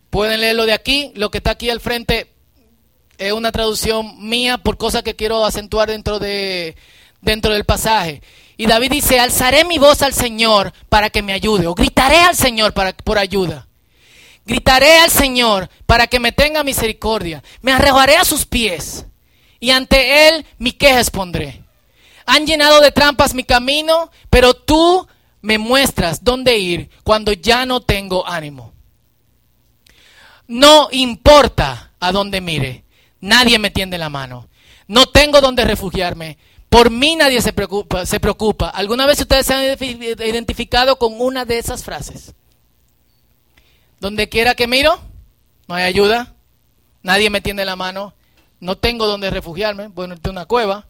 Pueden 0.09 0.41
leerlo 0.41 0.65
de 0.65 0.73
aquí. 0.73 1.11
Lo 1.13 1.29
que 1.29 1.37
está 1.37 1.51
aquí 1.51 1.69
al 1.69 1.81
frente 1.81 2.31
es 3.19 3.31
una 3.31 3.51
traducción 3.51 4.27
mía 4.27 4.57
por 4.57 4.77
cosas 4.77 5.03
que 5.03 5.15
quiero 5.15 5.45
acentuar 5.45 5.87
dentro, 5.87 6.17
de, 6.17 6.77
dentro 7.21 7.53
del 7.53 7.65
pasaje. 7.65 8.23
Y 8.57 8.65
David 8.65 8.91
dice, 8.91 9.19
alzaré 9.19 9.63
mi 9.63 9.77
voz 9.77 10.01
al 10.01 10.13
Señor 10.13 10.73
para 10.89 11.11
que 11.11 11.21
me 11.21 11.33
ayude, 11.33 11.67
o 11.67 11.75
gritaré 11.75 12.17
al 12.21 12.35
Señor 12.35 12.73
para, 12.73 12.91
por 12.93 13.19
ayuda. 13.19 13.67
Gritaré 14.45 14.97
al 14.99 15.11
Señor 15.11 15.69
para 15.85 16.07
que 16.07 16.19
me 16.19 16.31
tenga 16.31 16.63
misericordia. 16.63 17.43
Me 17.61 17.73
arrojaré 17.73 18.15
a 18.15 18.23
sus 18.23 18.45
pies 18.45 19.05
y 19.59 19.71
ante 19.71 20.29
Él 20.29 20.45
mi 20.57 20.71
queja 20.71 20.99
expondré. 20.99 21.63
Han 22.25 22.47
llenado 22.47 22.79
de 22.79 22.91
trampas 22.91 23.33
mi 23.33 23.43
camino, 23.43 24.09
pero 24.29 24.53
tú 24.53 25.07
me 25.41 25.57
muestras 25.57 26.23
dónde 26.23 26.57
ir 26.57 26.89
cuando 27.03 27.33
ya 27.33 27.65
no 27.65 27.81
tengo 27.81 28.27
ánimo. 28.27 28.73
No 30.47 30.87
importa 30.91 31.91
a 31.99 32.11
dónde 32.11 32.39
mire, 32.39 32.85
nadie 33.19 33.59
me 33.59 33.69
tiende 33.69 33.97
la 33.97 34.09
mano. 34.09 34.47
No 34.87 35.07
tengo 35.07 35.41
dónde 35.41 35.65
refugiarme, 35.65 36.37
por 36.77 36.91
mí 36.91 37.15
nadie 37.15 37.41
se 37.41 37.53
preocupa, 37.53 38.05
se 38.05 38.19
preocupa. 38.19 38.69
¿Alguna 38.69 39.07
vez 39.07 39.19
ustedes 39.19 39.47
se 39.47 39.53
han 39.55 39.63
identificado 39.63 40.99
con 40.99 41.19
una 41.19 41.43
de 41.43 41.57
esas 41.57 41.83
frases? 41.83 42.35
Donde 43.99 44.29
quiera 44.29 44.53
que 44.53 44.67
miro, 44.67 44.99
no 45.67 45.73
hay 45.73 45.85
ayuda, 45.85 46.35
nadie 47.01 47.31
me 47.31 47.41
tiende 47.41 47.65
la 47.65 47.75
mano, 47.75 48.13
no 48.59 48.77
tengo 48.77 49.07
donde 49.07 49.31
refugiarme, 49.31 49.87
bueno, 49.87 50.13
en 50.13 50.29
una 50.29 50.45
cueva, 50.45 50.85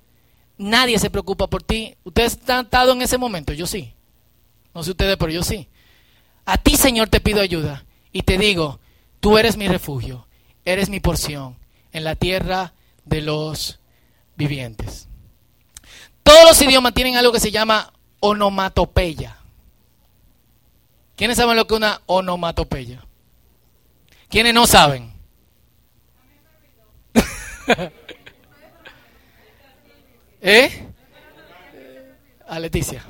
nadie 0.58 1.00
se 1.00 1.10
preocupa 1.10 1.48
por 1.48 1.64
ti. 1.64 1.96
¿Ustedes 2.04 2.38
han 2.50 2.66
estado 2.66 2.92
en 2.92 3.02
ese 3.02 3.18
momento? 3.18 3.54
Yo 3.54 3.66
sí. 3.66 3.94
No 4.74 4.84
sé 4.84 4.92
ustedes, 4.92 5.16
pero 5.16 5.32
yo 5.32 5.42
sí. 5.42 5.70
A 6.44 6.58
ti, 6.58 6.76
Señor, 6.76 7.08
te 7.08 7.22
pido 7.22 7.40
ayuda 7.40 7.86
y 8.12 8.24
te 8.24 8.38
digo, 8.38 8.82
tú 9.22 9.38
eres 9.38 9.56
mi 9.56 9.70
refugio, 9.70 10.28
eres 10.66 10.90
mi 10.90 11.00
porción 11.00 11.56
en 11.94 12.04
la 12.04 12.16
tierra 12.16 12.74
de 13.06 13.22
los 13.22 13.80
vivientes. 14.36 15.08
Todos 16.28 16.44
los 16.44 16.62
idiomas 16.62 16.94
tienen 16.94 17.16
algo 17.16 17.32
que 17.32 17.40
se 17.40 17.52
llama 17.52 17.94
onomatopeya. 18.20 19.38
¿Quiénes 21.16 21.38
saben 21.38 21.56
lo 21.56 21.66
que 21.66 21.74
es 21.74 21.78
una 21.78 22.02
onomatopeya? 22.06 23.02
¿Quiénes 24.30 24.54
no 24.54 24.68
saben? 24.68 25.14
¿Eh? 30.42 30.90
A 32.46 32.60
Leticia. 32.60 33.06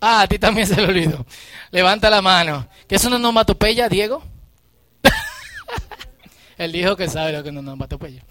Ah, 0.00 0.22
a 0.22 0.26
ti 0.26 0.38
también 0.38 0.66
se 0.66 0.80
lo 0.80 0.88
olvidó. 0.88 1.26
Levanta 1.72 2.08
la 2.08 2.22
mano. 2.22 2.66
¿Qué 2.88 2.94
es 2.94 3.04
una 3.04 3.16
onomatopeya, 3.16 3.90
Diego? 3.90 4.22
Él 6.56 6.72
dijo 6.72 6.96
que 6.96 7.06
sabe 7.10 7.32
lo 7.32 7.42
que 7.42 7.50
es 7.50 7.52
una 7.52 7.60
onomatopeya. 7.60 8.24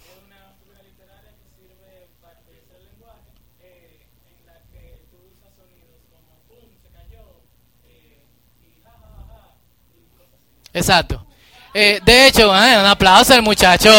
Exacto. 10.74 11.24
Eh, 11.72 12.00
de 12.04 12.26
hecho, 12.26 12.54
eh, 12.54 12.78
un 12.78 12.86
aplauso 12.86 13.32
al 13.32 13.42
muchacho. 13.42 13.90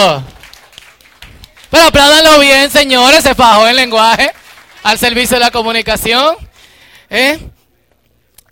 Pero 1.69 1.85
apláudanlo 1.85 2.39
bien, 2.39 2.69
señores, 2.69 3.23
se 3.23 3.33
fajó 3.33 3.67
el 3.67 3.77
lenguaje 3.77 4.31
al 4.83 4.99
servicio 4.99 5.37
de 5.37 5.45
la 5.45 5.51
comunicación. 5.51 6.35
¿eh? 7.09 7.39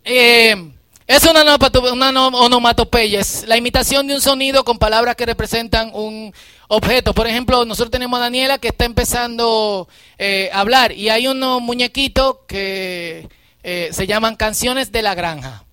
es 0.05 1.23
una, 1.25 1.43
una 1.91 2.27
onomatopeya, 2.27 3.19
es 3.19 3.45
la 3.47 3.55
imitación 3.55 4.07
de 4.07 4.15
un 4.15 4.21
sonido 4.21 4.63
con 4.63 4.77
palabras 4.77 5.15
que 5.15 5.25
representan 5.25 5.91
un 5.93 6.33
objeto. 6.69 7.13
Por 7.13 7.27
ejemplo, 7.27 7.65
nosotros 7.65 7.91
tenemos 7.91 8.17
a 8.19 8.23
Daniela 8.23 8.57
que 8.57 8.69
está 8.69 8.85
empezando 8.85 9.87
a 10.19 10.59
hablar 10.59 10.91
y 10.93 11.09
hay 11.09 11.27
unos 11.27 11.61
muñequitos 11.61 12.37
que 12.47 13.29
se 13.63 14.07
llaman 14.07 14.35
canciones 14.35 14.91
de 14.91 15.01
la 15.01 15.13
granja. 15.13 15.63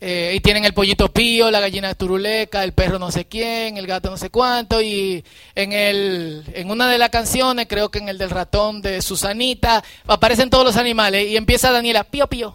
Eh, 0.00 0.34
y 0.36 0.40
tienen 0.40 0.64
el 0.64 0.74
pollito 0.74 1.12
pío, 1.12 1.50
la 1.50 1.58
gallina 1.58 1.92
turuleca, 1.92 2.62
el 2.62 2.72
perro 2.72 3.00
no 3.00 3.10
sé 3.10 3.24
quién, 3.24 3.76
el 3.78 3.86
gato 3.86 4.10
no 4.10 4.16
sé 4.16 4.30
cuánto. 4.30 4.80
Y 4.80 5.24
en, 5.56 5.72
el, 5.72 6.44
en 6.54 6.70
una 6.70 6.88
de 6.88 6.98
las 6.98 7.10
canciones, 7.10 7.66
creo 7.68 7.90
que 7.90 7.98
en 7.98 8.08
el 8.08 8.16
del 8.16 8.30
ratón 8.30 8.80
de 8.80 9.02
Susanita, 9.02 9.82
aparecen 10.06 10.50
todos 10.50 10.64
los 10.64 10.76
animales 10.76 11.26
y 11.26 11.36
empieza 11.36 11.72
Daniela, 11.72 12.04
pío, 12.04 12.28
pío. 12.28 12.54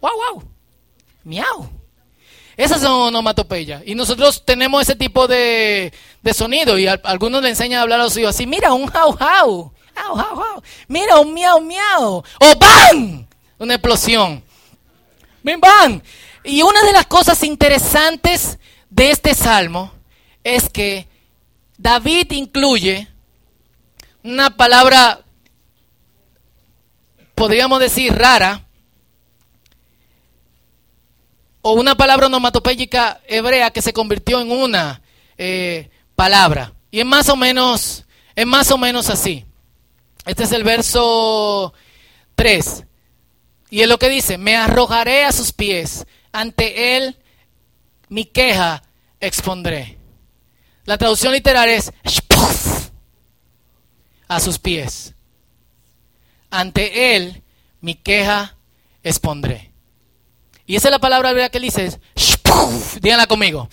¡Wow, 0.00 0.10
wow! 0.10 0.44
¡Miau! 1.22 1.70
Esas 2.56 2.80
son 2.80 2.90
onomatopeyas. 2.90 3.82
Y 3.86 3.94
nosotros 3.94 4.44
tenemos 4.44 4.82
ese 4.82 4.96
tipo 4.96 5.28
de, 5.28 5.92
de 6.22 6.34
sonido. 6.34 6.78
Y 6.78 6.86
algunos 6.86 7.42
le 7.42 7.50
enseñan 7.50 7.78
a 7.78 7.82
hablar 7.82 8.00
a 8.00 8.04
los 8.04 8.16
hijos 8.16 8.34
así: 8.34 8.46
mira, 8.46 8.74
un 8.74 8.86
jau, 8.88 9.12
jau. 9.12 9.72
Jau, 9.94 10.16
jau, 10.16 10.36
jau. 10.36 10.62
Mira, 10.88 11.20
un 11.20 11.32
miau, 11.32 11.60
miau. 11.60 12.22
¡O 12.40 12.56
¡bam! 12.58 13.26
Una 13.58 13.74
explosión. 13.74 14.42
¡Bim, 15.42 15.60
bam! 15.60 16.02
Y 16.44 16.62
una 16.62 16.82
de 16.82 16.92
las 16.92 17.06
cosas 17.06 17.42
interesantes 17.44 18.58
de 18.90 19.10
este 19.10 19.34
salmo 19.34 19.92
es 20.42 20.68
que 20.68 21.08
David 21.78 22.32
incluye 22.32 23.08
una 24.24 24.56
palabra, 24.56 25.20
podríamos 27.34 27.78
decir, 27.80 28.12
rara, 28.14 28.66
o 31.60 31.74
una 31.74 31.96
palabra 31.96 32.26
onomatopéyica 32.26 33.20
hebrea 33.26 33.70
que 33.70 33.82
se 33.82 33.92
convirtió 33.92 34.40
en 34.40 34.50
una 34.50 35.00
eh, 35.38 35.90
palabra. 36.16 36.72
Y 36.90 36.98
es 36.98 37.06
más 37.06 37.28
o 37.28 37.36
menos, 37.36 38.04
es 38.34 38.46
más 38.46 38.70
o 38.72 38.78
menos 38.78 39.08
así. 39.10 39.44
Este 40.26 40.42
es 40.42 40.52
el 40.52 40.64
verso 40.64 41.72
3. 42.34 42.84
Y 43.70 43.82
es 43.82 43.88
lo 43.88 43.98
que 43.98 44.08
dice, 44.08 44.38
me 44.38 44.56
arrojaré 44.56 45.24
a 45.24 45.32
sus 45.32 45.52
pies 45.52 46.04
ante 46.32 46.96
él 46.96 47.16
mi 48.08 48.24
queja 48.24 48.82
expondré. 49.20 49.98
La 50.84 50.98
traducción 50.98 51.32
literal 51.32 51.68
es 51.68 51.92
a 54.28 54.40
sus 54.40 54.58
pies. 54.58 55.14
Ante 56.50 57.14
él 57.14 57.42
mi 57.80 57.94
queja 57.94 58.56
expondré. 59.02 59.70
Y 60.66 60.76
esa 60.76 60.88
es 60.88 60.92
la 60.92 60.98
palabra 60.98 61.48
que 61.50 61.58
él 61.58 61.64
dice. 61.64 62.00
Díganla 63.00 63.26
conmigo. 63.26 63.68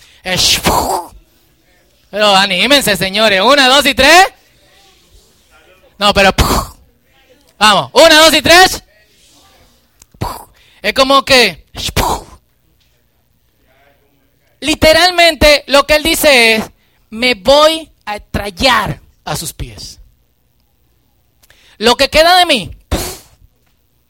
Pero 2.10 2.34
anímense, 2.36 2.96
señores. 2.96 3.40
Una, 3.40 3.68
dos 3.68 3.86
y 3.86 3.94
tres. 3.94 4.26
No, 5.98 6.12
pero. 6.12 6.30
Vamos. 7.58 7.90
Una, 7.92 8.20
dos 8.20 8.34
y 8.34 8.42
tres. 8.42 8.82
Es 10.82 10.92
como 10.92 11.24
que. 11.24 11.66
Literalmente 14.60 15.64
lo 15.66 15.86
que 15.86 15.96
él 15.96 16.02
dice 16.02 16.56
es, 16.56 16.70
me 17.08 17.34
voy 17.34 17.90
a 18.04 18.20
trallar 18.20 19.00
a 19.24 19.36
sus 19.36 19.52
pies. 19.52 20.00
Lo 21.78 21.96
que 21.96 22.10
queda 22.10 22.38
de 22.38 22.46
mí, 22.46 22.76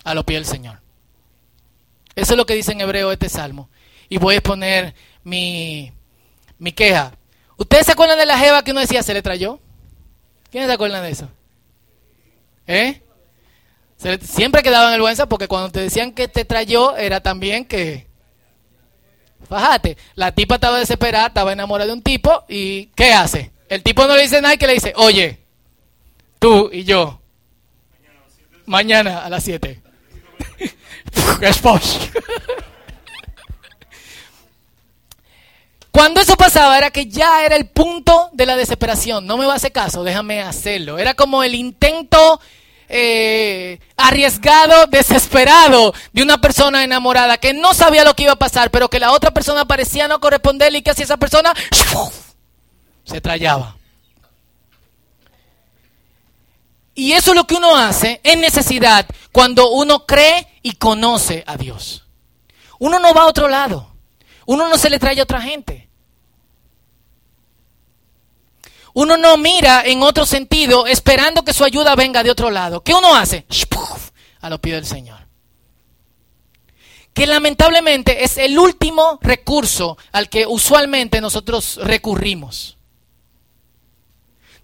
a 0.04 0.14
los 0.14 0.24
pies 0.24 0.40
del 0.40 0.46
Señor. 0.46 0.80
Eso 2.16 2.32
es 2.32 2.36
lo 2.36 2.46
que 2.46 2.54
dice 2.54 2.72
en 2.72 2.80
hebreo 2.80 3.12
este 3.12 3.28
salmo. 3.28 3.70
Y 4.08 4.18
voy 4.18 4.34
a 4.34 4.38
exponer 4.38 4.94
mi, 5.22 5.92
mi 6.58 6.72
queja. 6.72 7.12
¿Ustedes 7.56 7.86
se 7.86 7.92
acuerdan 7.92 8.18
de 8.18 8.26
la 8.26 8.38
jeva 8.38 8.64
que 8.64 8.72
uno 8.72 8.80
decía 8.80 9.02
se 9.02 9.14
le 9.14 9.22
trayó? 9.22 9.60
¿Quiénes 10.50 10.68
se 10.68 10.74
acuerdan 10.74 11.02
de 11.02 11.10
eso? 11.10 11.28
¿Eh? 12.66 13.02
siempre 14.22 14.62
quedaba 14.62 14.86
en 14.86 14.92
vergüenza 14.92 15.28
porque 15.28 15.46
cuando 15.46 15.70
te 15.70 15.80
decían 15.80 16.12
que 16.12 16.26
te 16.26 16.44
trayó 16.44 16.96
era 16.96 17.20
también 17.20 17.66
que 17.66 18.06
Fájate, 19.50 19.98
la 20.14 20.32
tipa 20.32 20.54
estaba 20.54 20.78
desesperada, 20.78 21.26
estaba 21.26 21.52
enamorada 21.52 21.88
de 21.88 21.92
un 21.94 22.02
tipo 22.02 22.44
y 22.48 22.86
¿qué 22.94 23.12
hace? 23.12 23.50
El 23.68 23.82
tipo 23.82 24.06
no 24.06 24.14
le 24.14 24.22
dice 24.22 24.40
nada 24.40 24.54
y 24.54 24.58
que 24.58 24.68
le 24.68 24.74
dice, 24.74 24.92
oye, 24.94 25.40
tú 26.38 26.70
y 26.72 26.84
yo, 26.84 27.20
mañana 28.66 29.24
a 29.24 29.28
las 29.28 29.42
7. 29.42 29.82
Cuando 35.90 36.20
eso 36.20 36.36
pasaba 36.36 36.78
era 36.78 36.92
que 36.92 37.06
ya 37.06 37.44
era 37.44 37.56
el 37.56 37.66
punto 37.66 38.30
de 38.32 38.46
la 38.46 38.54
desesperación. 38.54 39.26
No 39.26 39.36
me 39.36 39.46
va 39.46 39.54
a 39.54 39.56
hacer 39.56 39.72
caso, 39.72 40.04
déjame 40.04 40.42
hacerlo. 40.42 40.96
Era 40.96 41.14
como 41.14 41.42
el 41.42 41.56
intento 41.56 42.40
eh, 42.92 43.79
arriesgado, 43.96 44.87
desesperado 44.87 45.94
de 46.12 46.22
una 46.22 46.40
persona 46.40 46.83
enamorada 46.83 47.38
que 47.38 47.55
no 47.55 47.72
sabía 47.72 48.05
lo 48.05 48.14
que 48.14 48.24
iba 48.24 48.33
a 48.33 48.37
pasar, 48.37 48.70
pero 48.70 48.90
que 48.90 48.98
la 48.98 49.12
otra 49.12 49.31
persona 49.31 49.64
parecía 49.64 50.09
no 50.09 50.20
corresponderle 50.20 50.79
y 50.79 50.83
que 50.83 50.90
hacía 50.90 51.05
esa 51.05 51.16
persona 51.16 51.55
se 53.05 53.20
trayaba. 53.20 53.76
Y 56.94 57.12
eso 57.12 57.31
es 57.31 57.37
lo 57.37 57.46
que 57.46 57.55
uno 57.55 57.76
hace 57.76 58.20
en 58.24 58.40
necesidad 58.40 59.07
cuando 59.31 59.70
uno 59.70 60.05
cree 60.07 60.48
y 60.62 60.72
conoce 60.72 61.44
a 61.46 61.57
Dios. 61.57 62.05
Uno 62.81 62.98
no 62.98 63.14
va 63.14 63.22
a 63.22 63.26
otro 63.26 63.48
lado. 63.48 63.92
Uno 64.46 64.68
no 64.68 64.76
se 64.76 64.90
le 64.90 64.98
trae 64.98 65.18
a 65.20 65.22
otra 65.22 65.40
gente. 65.40 65.89
Uno 68.94 69.16
no 69.16 69.37
mira 69.37 69.83
en 69.85 70.03
otro 70.03 70.26
sentido 70.26 70.87
esperando 70.87 71.44
que 71.44 71.53
su 71.53 71.64
ayuda 71.64 71.94
venga 71.94 72.22
de 72.22 72.31
otro 72.31 72.50
lado. 72.50 72.83
¿Qué 72.83 72.94
uno 72.94 73.14
hace? 73.14 73.46
A 74.40 74.50
los 74.50 74.61
pies 74.61 74.76
del 74.76 74.87
Señor. 74.87 75.18
Que 77.12 77.26
lamentablemente 77.26 78.24
es 78.24 78.38
el 78.38 78.59
último 78.59 79.18
recurso 79.20 79.98
al 80.12 80.29
que 80.29 80.46
usualmente 80.46 81.20
nosotros 81.20 81.79
recurrimos. 81.83 82.79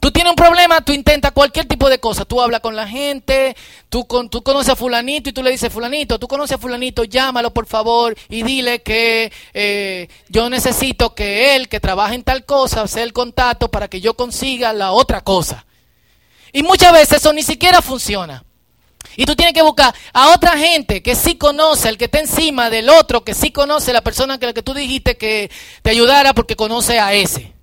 Tú 0.01 0.11
tienes 0.11 0.31
un 0.31 0.37
problema, 0.37 0.81
tú 0.83 0.93
intentas 0.93 1.33
cualquier 1.33 1.67
tipo 1.67 1.89
de 1.89 1.99
cosa. 1.99 2.25
Tú 2.25 2.41
hablas 2.41 2.61
con 2.61 2.77
la 2.77 2.87
gente, 2.87 3.57
tú, 3.89 4.07
tú 4.31 4.43
conoces 4.43 4.73
a 4.73 4.77
fulanito 4.77 5.31
y 5.31 5.33
tú 5.33 5.43
le 5.43 5.51
dices, 5.51 5.73
fulanito, 5.73 6.19
tú 6.19 6.29
conoces 6.29 6.57
a 6.57 6.59
fulanito, 6.59 7.05
llámalo 7.05 7.53
por 7.53 7.67
favor 7.67 8.17
y 8.29 8.43
dile 8.43 8.83
que 8.83 9.33
eh, 9.55 10.09
yo 10.29 10.51
necesito 10.51 11.15
que 11.15 11.57
él, 11.57 11.69
que 11.69 11.81
trabaje 11.81 12.15
en 12.15 12.23
tal 12.23 12.45
cosa, 12.45 12.87
sea 12.87 13.03
el 13.03 13.13
contacto 13.13 13.71
para 13.71 13.89
que 13.89 14.01
yo 14.01 14.15
consiga 14.15 14.73
la 14.73 14.93
otra 14.93 15.23
cosa. 15.23 15.65
Y 16.53 16.63
muchas 16.63 16.93
veces 16.93 17.19
eso 17.19 17.33
ni 17.33 17.43
siquiera 17.43 17.83
funciona. 17.83 18.45
Y 19.17 19.25
tú 19.25 19.35
tienes 19.35 19.55
que 19.55 19.63
buscar 19.63 19.95
a 20.13 20.35
otra 20.35 20.59
gente 20.59 21.03
que 21.03 21.15
sí 21.15 21.37
conoce, 21.37 21.89
el 21.89 21.97
que 21.97 22.05
está 22.05 22.21
encima 22.21 22.69
del 22.69 22.91
otro, 22.91 23.25
que 23.25 23.35
sí 23.35 23.51
conoce 23.51 23.93
la 23.93 24.03
persona 24.03 24.39
que, 24.39 24.47
la 24.47 24.53
que 24.53 24.63
tú 24.63 24.75
dijiste 24.75 25.17
que 25.17 25.51
te 25.83 25.91
ayudara 25.91 26.35
porque 26.35 26.55
conoce 26.55 27.01
a 27.01 27.15
ese. 27.15 27.56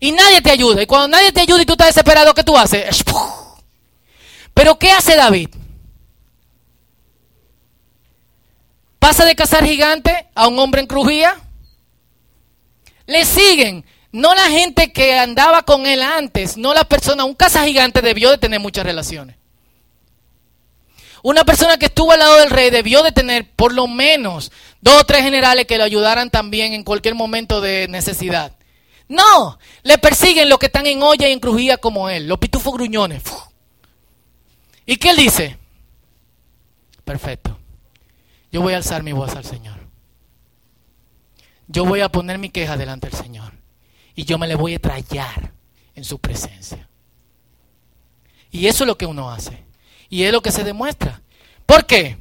Y 0.00 0.12
nadie 0.12 0.40
te 0.40 0.50
ayuda. 0.50 0.82
Y 0.82 0.86
cuando 0.86 1.08
nadie 1.08 1.32
te 1.32 1.40
ayuda 1.40 1.62
y 1.62 1.66
tú 1.66 1.72
estás 1.72 1.88
desesperado, 1.88 2.34
¿qué 2.34 2.44
tú 2.44 2.56
haces? 2.56 3.04
Pero 4.54 4.78
¿qué 4.78 4.92
hace 4.92 5.16
David? 5.16 5.50
Pasa 8.98 9.24
de 9.24 9.34
cazar 9.34 9.64
gigante 9.64 10.28
a 10.34 10.48
un 10.48 10.58
hombre 10.58 10.80
en 10.80 10.86
crujía. 10.86 11.36
Le 13.06 13.24
siguen. 13.24 13.84
No 14.10 14.34
la 14.34 14.48
gente 14.48 14.92
que 14.92 15.18
andaba 15.18 15.64
con 15.64 15.84
él 15.84 16.02
antes, 16.02 16.56
no 16.56 16.72
la 16.72 16.84
persona. 16.84 17.24
Un 17.24 17.34
caza 17.34 17.64
gigante 17.64 18.00
debió 18.00 18.30
de 18.30 18.38
tener 18.38 18.58
muchas 18.58 18.84
relaciones. 18.84 19.36
Una 21.22 21.44
persona 21.44 21.76
que 21.76 21.86
estuvo 21.86 22.12
al 22.12 22.20
lado 22.20 22.38
del 22.38 22.50
rey 22.50 22.70
debió 22.70 23.02
de 23.02 23.12
tener 23.12 23.50
por 23.50 23.74
lo 23.74 23.86
menos 23.86 24.50
dos 24.80 25.02
o 25.02 25.04
tres 25.04 25.22
generales 25.22 25.66
que 25.66 25.76
lo 25.76 25.84
ayudaran 25.84 26.30
también 26.30 26.72
en 26.72 26.84
cualquier 26.84 27.14
momento 27.14 27.60
de 27.60 27.86
necesidad. 27.88 28.52
No, 29.08 29.58
le 29.82 29.98
persiguen 29.98 30.48
los 30.48 30.58
que 30.58 30.66
están 30.66 30.86
en 30.86 31.02
olla 31.02 31.28
y 31.28 31.32
en 31.32 31.40
crujía 31.40 31.78
como 31.78 32.10
él, 32.10 32.28
los 32.28 32.38
pitufos 32.38 32.74
gruñones. 32.74 33.22
¿Y 34.84 34.96
qué 34.96 35.10
él 35.10 35.16
dice? 35.16 35.58
Perfecto. 37.04 37.58
Yo 38.50 38.62
voy 38.62 38.74
a 38.74 38.76
alzar 38.76 39.02
mi 39.02 39.12
voz 39.12 39.34
al 39.34 39.44
Señor. 39.44 39.78
Yo 41.66 41.84
voy 41.84 42.00
a 42.00 42.10
poner 42.10 42.38
mi 42.38 42.50
queja 42.50 42.76
delante 42.76 43.08
del 43.08 43.18
Señor. 43.18 43.52
Y 44.14 44.24
yo 44.24 44.38
me 44.38 44.48
le 44.48 44.54
voy 44.54 44.74
a 44.74 44.78
trallar 44.78 45.52
en 45.94 46.04
su 46.04 46.18
presencia. 46.18 46.88
Y 48.50 48.66
eso 48.66 48.84
es 48.84 48.88
lo 48.88 48.96
que 48.96 49.06
uno 49.06 49.30
hace. 49.30 49.64
Y 50.08 50.22
es 50.22 50.32
lo 50.32 50.40
que 50.40 50.50
se 50.50 50.64
demuestra. 50.64 51.20
¿Por 51.66 51.84
qué? 51.84 52.16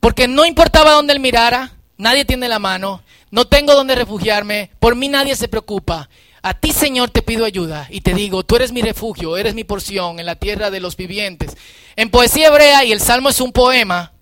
Porque 0.00 0.26
no 0.26 0.44
importaba 0.44 0.90
dónde 0.90 1.12
él 1.12 1.20
mirara, 1.20 1.72
nadie 1.96 2.24
tiene 2.24 2.48
la 2.48 2.58
mano, 2.58 3.02
no 3.34 3.48
tengo 3.48 3.74
donde 3.74 3.96
refugiarme, 3.96 4.70
por 4.78 4.94
mí 4.94 5.08
nadie 5.08 5.34
se 5.34 5.48
preocupa. 5.48 6.08
A 6.40 6.54
ti, 6.54 6.72
Señor, 6.72 7.10
te 7.10 7.20
pido 7.20 7.44
ayuda 7.44 7.88
y 7.90 8.00
te 8.00 8.14
digo, 8.14 8.44
tú 8.44 8.54
eres 8.54 8.70
mi 8.70 8.80
refugio, 8.80 9.36
eres 9.36 9.56
mi 9.56 9.64
porción 9.64 10.20
en 10.20 10.26
la 10.26 10.36
tierra 10.36 10.70
de 10.70 10.78
los 10.78 10.96
vivientes. 10.96 11.56
En 11.96 12.10
poesía 12.10 12.46
hebrea, 12.46 12.84
y 12.84 12.92
el 12.92 13.00
salmo 13.00 13.30
es 13.30 13.40
un 13.40 13.50
poema, 13.50 14.12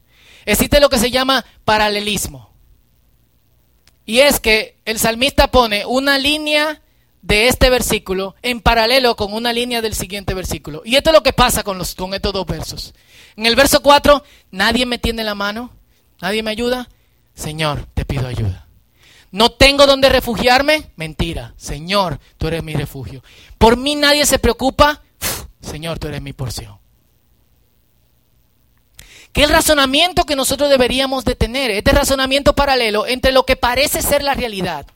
existe 0.47 0.81
lo 0.81 0.89
que 0.89 0.97
se 0.97 1.11
llama 1.11 1.45
paralelismo. 1.67 2.55
Y 4.07 4.21
es 4.21 4.41
que 4.41 4.79
el 4.87 4.99
salmista 4.99 5.51
pone 5.51 5.85
una 5.85 6.17
línea 6.17 6.81
de 7.21 7.49
este 7.49 7.69
versículo 7.69 8.35
en 8.41 8.63
paralelo 8.63 9.15
con 9.15 9.35
una 9.35 9.53
línea 9.53 9.83
del 9.83 9.95
siguiente 9.95 10.33
versículo. 10.33 10.81
Y 10.87 10.97
esto 10.97 11.11
es 11.11 11.15
lo 11.17 11.23
que 11.23 11.35
pasa 11.35 11.63
con, 11.63 11.77
los, 11.77 11.95
con 11.95 12.15
estos 12.15 12.33
dos 12.33 12.47
versos. 12.47 12.95
En 13.37 13.45
el 13.45 13.57
verso 13.57 13.83
4, 13.83 14.25
nadie 14.53 14.87
me 14.87 14.97
tiende 14.97 15.23
la 15.23 15.35
mano, 15.35 15.71
nadie 16.23 16.43
me 16.43 16.51
ayuda. 16.51 16.89
Señor, 17.35 17.87
te 17.93 18.07
pido 18.07 18.27
ayuda. 18.27 18.69
No 19.33 19.51
tengo 19.51 19.87
donde 19.87 20.09
refugiarme. 20.09 20.93
Mentira. 20.95 21.55
Señor, 21.57 22.21
tú 22.39 22.47
eres 22.47 22.63
mi 22.63 22.75
refugio. 22.75 23.25
Por 23.59 23.77
mí 23.77 23.97
nadie 23.97 24.25
se 24.25 24.39
preocupa. 24.39 25.03
Señor, 25.61 25.99
tú 25.99 26.07
eres 26.07 26.23
mi 26.23 26.33
porción. 26.33 26.79
Que 29.33 29.45
el 29.45 29.51
razonamiento 29.51 30.25
que 30.25 30.37
nosotros 30.37 30.71
deberíamos 30.71 31.25
de 31.25 31.35
tener, 31.35 31.71
este 31.71 31.91
razonamiento 31.91 32.55
paralelo 32.55 33.07
entre 33.07 33.33
lo 33.33 33.45
que 33.45 33.57
parece 33.57 34.03
ser 34.03 34.23
la 34.23 34.35
realidad 34.35 34.87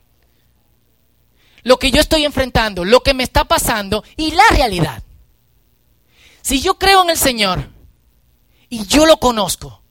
lo 1.67 1.77
que 1.77 1.91
yo 1.91 1.99
estoy 1.99 2.23
enfrentando, 2.23 2.85
lo 2.85 3.01
que 3.01 3.13
me 3.13 3.23
está 3.23 3.43
pasando 3.43 4.03
y 4.15 4.31
la 4.31 4.43
realidad. 4.51 5.03
Si 6.41 6.61
yo 6.61 6.79
creo 6.79 7.03
en 7.03 7.09
el 7.09 7.17
Señor 7.17 7.69
y 8.69 8.85
yo 8.85 9.05
lo 9.05 9.17
conozco, 9.17 9.83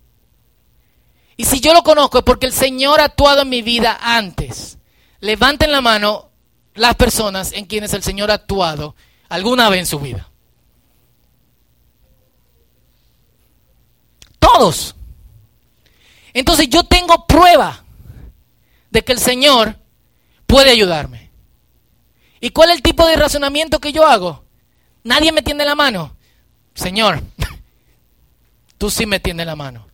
y 1.36 1.44
si 1.44 1.60
yo 1.60 1.74
lo 1.74 1.82
conozco 1.82 2.18
es 2.18 2.24
porque 2.24 2.46
el 2.46 2.52
Señor 2.52 3.00
ha 3.00 3.04
actuado 3.04 3.42
en 3.42 3.48
mi 3.48 3.62
vida 3.62 3.98
antes, 4.00 4.78
levanten 5.20 5.70
la 5.70 5.80
mano 5.80 6.30
las 6.74 6.94
personas 6.94 7.52
en 7.52 7.66
quienes 7.66 7.92
el 7.94 8.02
Señor 8.02 8.30
ha 8.30 8.34
actuado 8.34 8.94
alguna 9.28 9.68
vez 9.68 9.80
en 9.80 9.86
su 9.86 9.98
vida. 9.98 10.28
Todos. 14.38 14.94
Entonces 16.32 16.68
yo 16.68 16.84
tengo 16.84 17.26
prueba 17.26 17.84
de 18.90 19.02
que 19.02 19.12
el 19.12 19.18
Señor 19.18 19.76
puede 20.46 20.70
ayudarme. 20.70 21.30
¿Y 22.40 22.50
cuál 22.50 22.70
es 22.70 22.76
el 22.76 22.82
tipo 22.82 23.06
de 23.06 23.16
razonamiento 23.16 23.80
que 23.80 23.92
yo 23.92 24.06
hago? 24.06 24.44
Nadie 25.02 25.32
me 25.32 25.42
tiende 25.42 25.64
la 25.64 25.74
mano. 25.74 26.16
Señor, 26.74 27.22
tú 28.78 28.90
sí 28.90 29.06
me 29.06 29.20
tiendes 29.20 29.46
la 29.46 29.56
mano. 29.56 29.86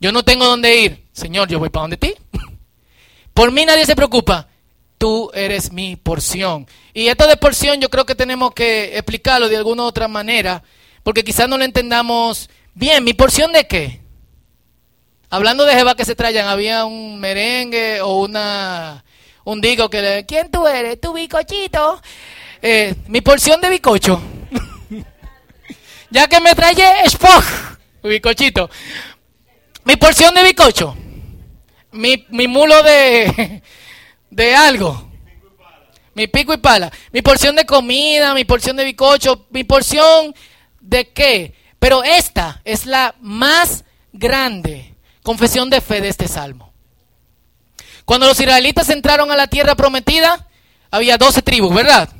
Yo 0.00 0.12
no 0.12 0.22
tengo 0.22 0.44
dónde 0.44 0.76
ir. 0.80 1.04
Señor, 1.12 1.48
yo 1.48 1.58
voy 1.58 1.70
para 1.70 1.82
donde 1.82 1.96
ti. 1.96 2.14
Por 3.34 3.52
mí 3.52 3.64
nadie 3.64 3.86
se 3.86 3.96
preocupa. 3.96 4.48
Tú 4.96 5.30
eres 5.32 5.72
mi 5.72 5.96
porción. 5.96 6.66
Y 6.92 7.08
esto 7.08 7.26
de 7.26 7.36
porción 7.36 7.80
yo 7.80 7.88
creo 7.88 8.04
que 8.04 8.14
tenemos 8.14 8.52
que 8.52 8.96
explicarlo 8.96 9.48
de 9.48 9.56
alguna 9.56 9.84
otra 9.84 10.08
manera, 10.08 10.62
porque 11.04 11.22
quizás 11.22 11.48
no 11.48 11.56
lo 11.56 11.64
entendamos 11.64 12.50
bien. 12.74 13.04
¿Mi 13.04 13.14
porción 13.14 13.52
de 13.52 13.66
qué? 13.66 14.00
Hablando 15.30 15.64
de 15.64 15.74
Jehová 15.74 15.94
que 15.94 16.04
se 16.04 16.16
traían, 16.16 16.48
había 16.48 16.84
un 16.84 17.20
merengue 17.20 18.00
o 18.00 18.22
una 18.22 19.04
un 19.48 19.62
digo 19.62 19.88
que 19.88 20.02
le, 20.02 20.26
¿quién 20.26 20.50
tú 20.50 20.66
eres? 20.66 21.00
Tu 21.00 21.10
bicochito. 21.12 22.02
Eh, 22.60 22.94
mi 23.06 23.22
porción 23.22 23.60
de 23.62 23.70
bicocho. 23.70 24.20
ya 26.10 26.28
que 26.28 26.38
me 26.38 26.54
trae 26.54 26.74
Spock, 27.06 27.44
bicochito. 28.02 28.68
Mi 29.88 29.96
porción 29.96 30.34
de 30.34 30.42
bicocho. 30.42 30.94
Mi, 31.92 32.26
mi 32.28 32.46
mulo 32.46 32.82
de, 32.82 33.62
de 34.30 34.54
algo. 34.54 35.10
Mi 36.12 36.26
pico 36.26 36.52
y 36.52 36.58
pala. 36.58 36.92
Mi 37.10 37.22
porción 37.22 37.56
de 37.56 37.64
comida, 37.64 38.34
mi 38.34 38.44
porción 38.44 38.76
de 38.76 38.84
bicocho, 38.84 39.46
mi 39.48 39.64
porción 39.64 40.34
de 40.82 41.08
qué. 41.08 41.54
Pero 41.78 42.04
esta 42.04 42.60
es 42.66 42.84
la 42.84 43.14
más 43.22 43.84
grande 44.12 44.94
confesión 45.22 45.70
de 45.70 45.80
fe 45.80 46.02
de 46.02 46.08
este 46.08 46.28
salmo. 46.28 46.70
Cuando 48.04 48.26
los 48.26 48.38
israelitas 48.38 48.90
entraron 48.90 49.30
a 49.30 49.36
la 49.36 49.46
tierra 49.46 49.74
prometida, 49.74 50.48
había 50.90 51.16
doce 51.16 51.40
tribus, 51.40 51.74
¿verdad? 51.74 52.10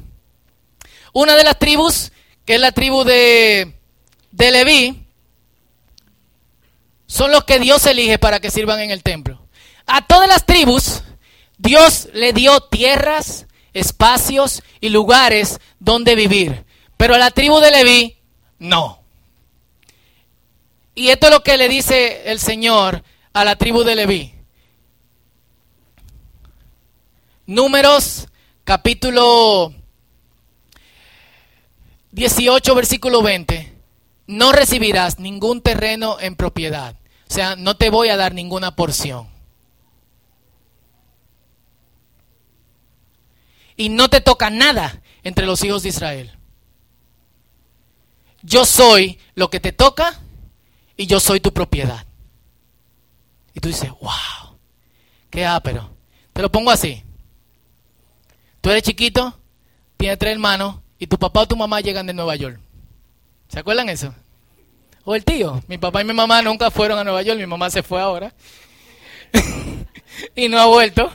Una 1.13 1.35
de 1.35 1.45
las 1.45 1.59
tribus, 1.59 2.13
que 2.47 2.55
es 2.55 2.61
la 2.63 2.73
tribu 2.73 3.05
de, 3.05 3.75
de 4.31 4.51
Leví, 4.53 5.08
son 7.09 7.33
los 7.33 7.45
que 7.45 7.59
Dios 7.59 7.85
elige 7.87 8.19
para 8.19 8.39
que 8.39 8.51
sirvan 8.51 8.81
en 8.81 8.91
el 8.91 9.03
templo. 9.03 9.49
A 9.87 10.07
todas 10.07 10.29
las 10.29 10.45
tribus, 10.45 11.03
Dios 11.57 12.09
le 12.13 12.35
dio 12.35 12.61
tierras, 12.61 13.47
espacios 13.73 14.63
y 14.81 14.91
lugares 14.91 15.59
donde 15.81 16.15
vivir. 16.15 16.67
Pero 16.99 17.15
a 17.15 17.19
la 17.19 17.31
tribu 17.31 17.59
de 17.61 17.71
Leví, 17.71 18.19
no. 18.59 19.03
Y 20.95 21.09
esto 21.09 21.29
es 21.29 21.33
lo 21.33 21.43
que 21.43 21.57
le 21.57 21.69
dice 21.69 22.31
el 22.31 22.39
Señor 22.39 23.03
a 23.33 23.45
la 23.45 23.57
tribu 23.57 23.85
de 23.85 23.97
Leví. 23.97 24.35
Números 27.47 28.29
capítulo 28.65 29.73
18, 32.13 32.75
versículo 32.75 33.23
20. 33.23 33.68
No 34.29 34.53
recibirás 34.53 35.19
ningún 35.19 35.63
terreno 35.63 36.21
en 36.21 36.37
propiedad. 36.37 36.95
O 37.29 37.35
sea, 37.35 37.57
no 37.57 37.77
te 37.77 37.91
voy 37.91 38.11
a 38.11 38.17
dar 38.17 38.35
ninguna 38.35 38.77
porción. 38.77 39.27
Y 43.75 43.89
no 43.89 44.09
te 44.11 44.21
toca 44.21 44.51
nada 44.51 45.01
entre 45.23 45.47
los 45.47 45.65
hijos 45.65 45.83
de 45.83 45.89
Israel. 45.89 46.39
Yo 48.43 48.65
soy 48.67 49.19
lo 49.35 49.49
que 49.49 49.61
te 49.61 49.73
toca 49.73 50.21
y 50.97 51.07
yo 51.07 51.21
soy 51.21 51.41
tu 51.41 51.53
propiedad. 51.53 52.07
Y 53.55 53.61
tú 53.61 53.69
dices, 53.69 53.91
wow, 53.91 54.59
qué 55.31 55.47
ápero. 55.47 55.91
Te 56.35 56.43
lo 56.43 56.53
pongo 56.53 56.71
así. 56.71 57.03
Tú 58.61 58.71
eres 58.71 58.83
chiquito, 58.83 59.39
tienes 59.97 60.19
tres 60.19 60.33
hermanos 60.33 60.77
y 60.99 61.07
tu 61.07 61.19
papá 61.19 61.41
o 61.41 61.49
tu 61.49 61.57
mamá 61.57 61.81
llegan 61.81 62.07
de 62.07 62.13
Nueva 62.13 62.37
York. 62.37 62.61
¿Se 63.49 63.59
acuerdan 63.59 63.89
eso? 63.89 64.15
O 65.05 65.15
el 65.15 65.25
tío. 65.25 65.63
Mi 65.69 65.79
papá 65.79 66.03
y 66.03 66.05
mi 66.05 66.13
mamá 66.13 66.43
nunca 66.43 66.71
fueron 66.71 66.99
a 66.99 67.05
Nueva 67.05 67.23
York, 67.23 67.39
mi 67.39 67.47
mamá 67.47 67.71
se 67.71 67.83
fue 67.83 68.01
ahora. 68.01 68.33
y 70.35 70.49
no 70.49 70.59
ha 70.59 70.67
vuelto. 70.67 71.11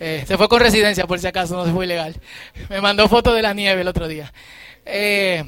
Eh, 0.00 0.24
se 0.26 0.36
fue 0.36 0.48
con 0.48 0.60
residencia, 0.60 1.06
por 1.06 1.18
si 1.18 1.26
acaso, 1.26 1.56
no 1.56 1.64
se 1.64 1.72
fue 1.72 1.84
ilegal. 1.84 2.20
Me 2.68 2.80
mandó 2.80 3.08
fotos 3.08 3.34
de 3.34 3.42
la 3.42 3.54
nieve 3.54 3.80
el 3.80 3.88
otro 3.88 4.08
día. 4.08 4.32
Eh, 4.84 5.44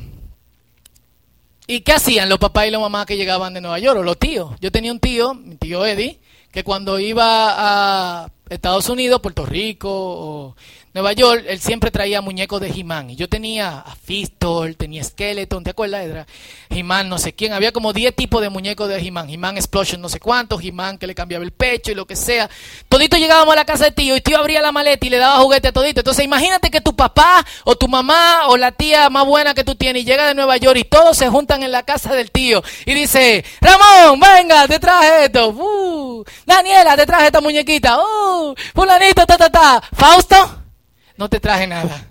¿Y 1.67 1.81
qué 1.81 1.93
hacían 1.93 2.29
los 2.29 2.39
papás 2.39 2.67
y 2.67 2.71
las 2.71 2.81
mamás 2.81 3.05
que 3.07 3.17
llegaban 3.17 3.53
de 3.53 3.61
Nueva 3.61 3.79
York? 3.79 3.99
O 3.99 4.03
los 4.03 4.19
tíos. 4.19 4.55
Yo 4.61 4.73
tenía 4.73 4.91
un 4.91 5.01
tío, 5.01 5.35
mi 5.35 5.57
tío 5.57 5.85
Eddie, 5.85 6.19
que 6.51 6.65
cuando 6.65 6.99
iba 6.99 8.25
a 8.25 8.33
Estados 8.49 8.89
Unidos, 8.89 9.21
Puerto 9.21 9.45
Rico 9.45 9.91
o 9.91 10.57
Nueva 10.99 11.13
York, 11.13 11.45
él 11.47 11.61
siempre 11.61 11.93
traía 11.93 12.21
muñecos 12.21 12.61
de 12.61 12.71
He-Man. 12.71 13.11
Y 13.11 13.15
yo 13.15 13.29
tenía 13.29 13.79
a 13.79 13.95
Fistol, 13.95 14.75
tenía 14.75 15.05
Skeleton, 15.05 15.63
¿te 15.63 15.71
acuerdas? 15.71 16.05
Era 16.05 16.27
He-Man, 16.71 17.09
no 17.09 17.19
sé 17.19 17.35
quién. 17.35 17.53
Había 17.53 17.71
como 17.71 17.93
10 17.93 18.17
tipos 18.17 18.43
de 18.43 18.49
muñecos 18.49 18.89
de 18.89 18.99
He-Man. 18.99 19.31
He-Man 19.31 19.59
Explosion, 19.59 20.01
no 20.01 20.09
sé 20.09 20.19
cuántos. 20.19 20.61
He-Man 20.61 20.99
que 20.99 21.07
le 21.07 21.15
cambiaba 21.15 21.45
el 21.45 21.53
pecho 21.53 21.93
y 21.93 21.95
lo 21.95 22.05
que 22.05 22.17
sea. 22.17 22.51
Todito 22.89 23.17
llegábamos 23.17 23.53
a 23.53 23.57
la 23.59 23.65
casa 23.65 23.85
de 23.85 23.93
tío 23.93 24.17
y 24.17 24.21
tío 24.21 24.39
abría 24.39 24.61
la 24.61 24.73
maleta 24.73 25.07
y 25.07 25.11
le 25.11 25.19
daba 25.19 25.39
juguete 25.39 25.69
a 25.69 25.73
todito. 25.73 26.01
Entonces 26.01 26.25
imagínate 26.25 26.69
que 26.69 26.81
tu 26.81 26.97
papá 26.97 27.47
o 27.63 27.77
tu 27.77 27.87
mamá 27.87 28.49
o 28.49 28.57
la 28.57 28.73
tía 28.73 29.09
más 29.09 29.25
buena 29.25 29.55
que 29.55 29.63
tú 29.63 29.77
tienes 29.77 30.05
llega 30.05 30.27
de 30.27 30.35
Nueva 30.35 30.57
York 30.57 30.81
y 30.81 30.85
todos 30.85 31.17
se 31.17 31.29
juntan 31.29 31.63
en 31.63 31.71
la 31.71 31.85
casa 31.85 32.13
del 32.13 32.33
tío 32.33 32.61
y 32.87 32.95
dice, 32.95 33.45
Ramón, 33.61 34.19
venga, 34.19 34.67
te 34.67 34.81
traje 34.81 35.27
esto. 35.27 35.51
Uh, 35.51 36.25
Daniela, 36.45 36.97
te 36.97 37.07
traje 37.07 37.27
esta 37.27 37.41
muñequita. 37.41 38.01
Uh, 38.01 38.53
fulanito, 38.75 39.25
ta, 39.27 39.37
ta, 39.37 39.49
ta. 39.49 39.81
Fausto 39.97 40.65
no 41.19 41.29
te 41.29 41.41
traje 41.41 41.67
nada. 41.67 42.07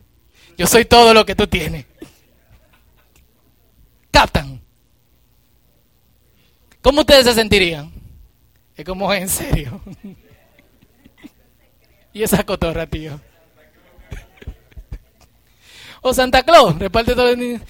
Yo 0.58 0.68
soy 0.68 0.86
todo 0.86 1.14
lo 1.14 1.26
que 1.26 1.34
tú 1.34 1.48
tienes. 1.48 1.86
¿Captan? 4.12 4.62
¿Cómo 6.82 7.02
ustedes 7.02 7.26
se 7.26 7.34
sentirían? 7.34 7.92
Es 8.76 8.86
como 8.86 9.12
en 9.14 9.30
serio. 9.30 9.82
y 12.14 12.22
esa 12.22 12.44
cotorra, 12.44 12.86
tío. 12.86 13.20
O 16.02 16.14
Santa 16.14 16.44
Claus, 16.44 16.78
reparte 16.78 17.16
todo 17.16 17.30
el... 17.30 17.62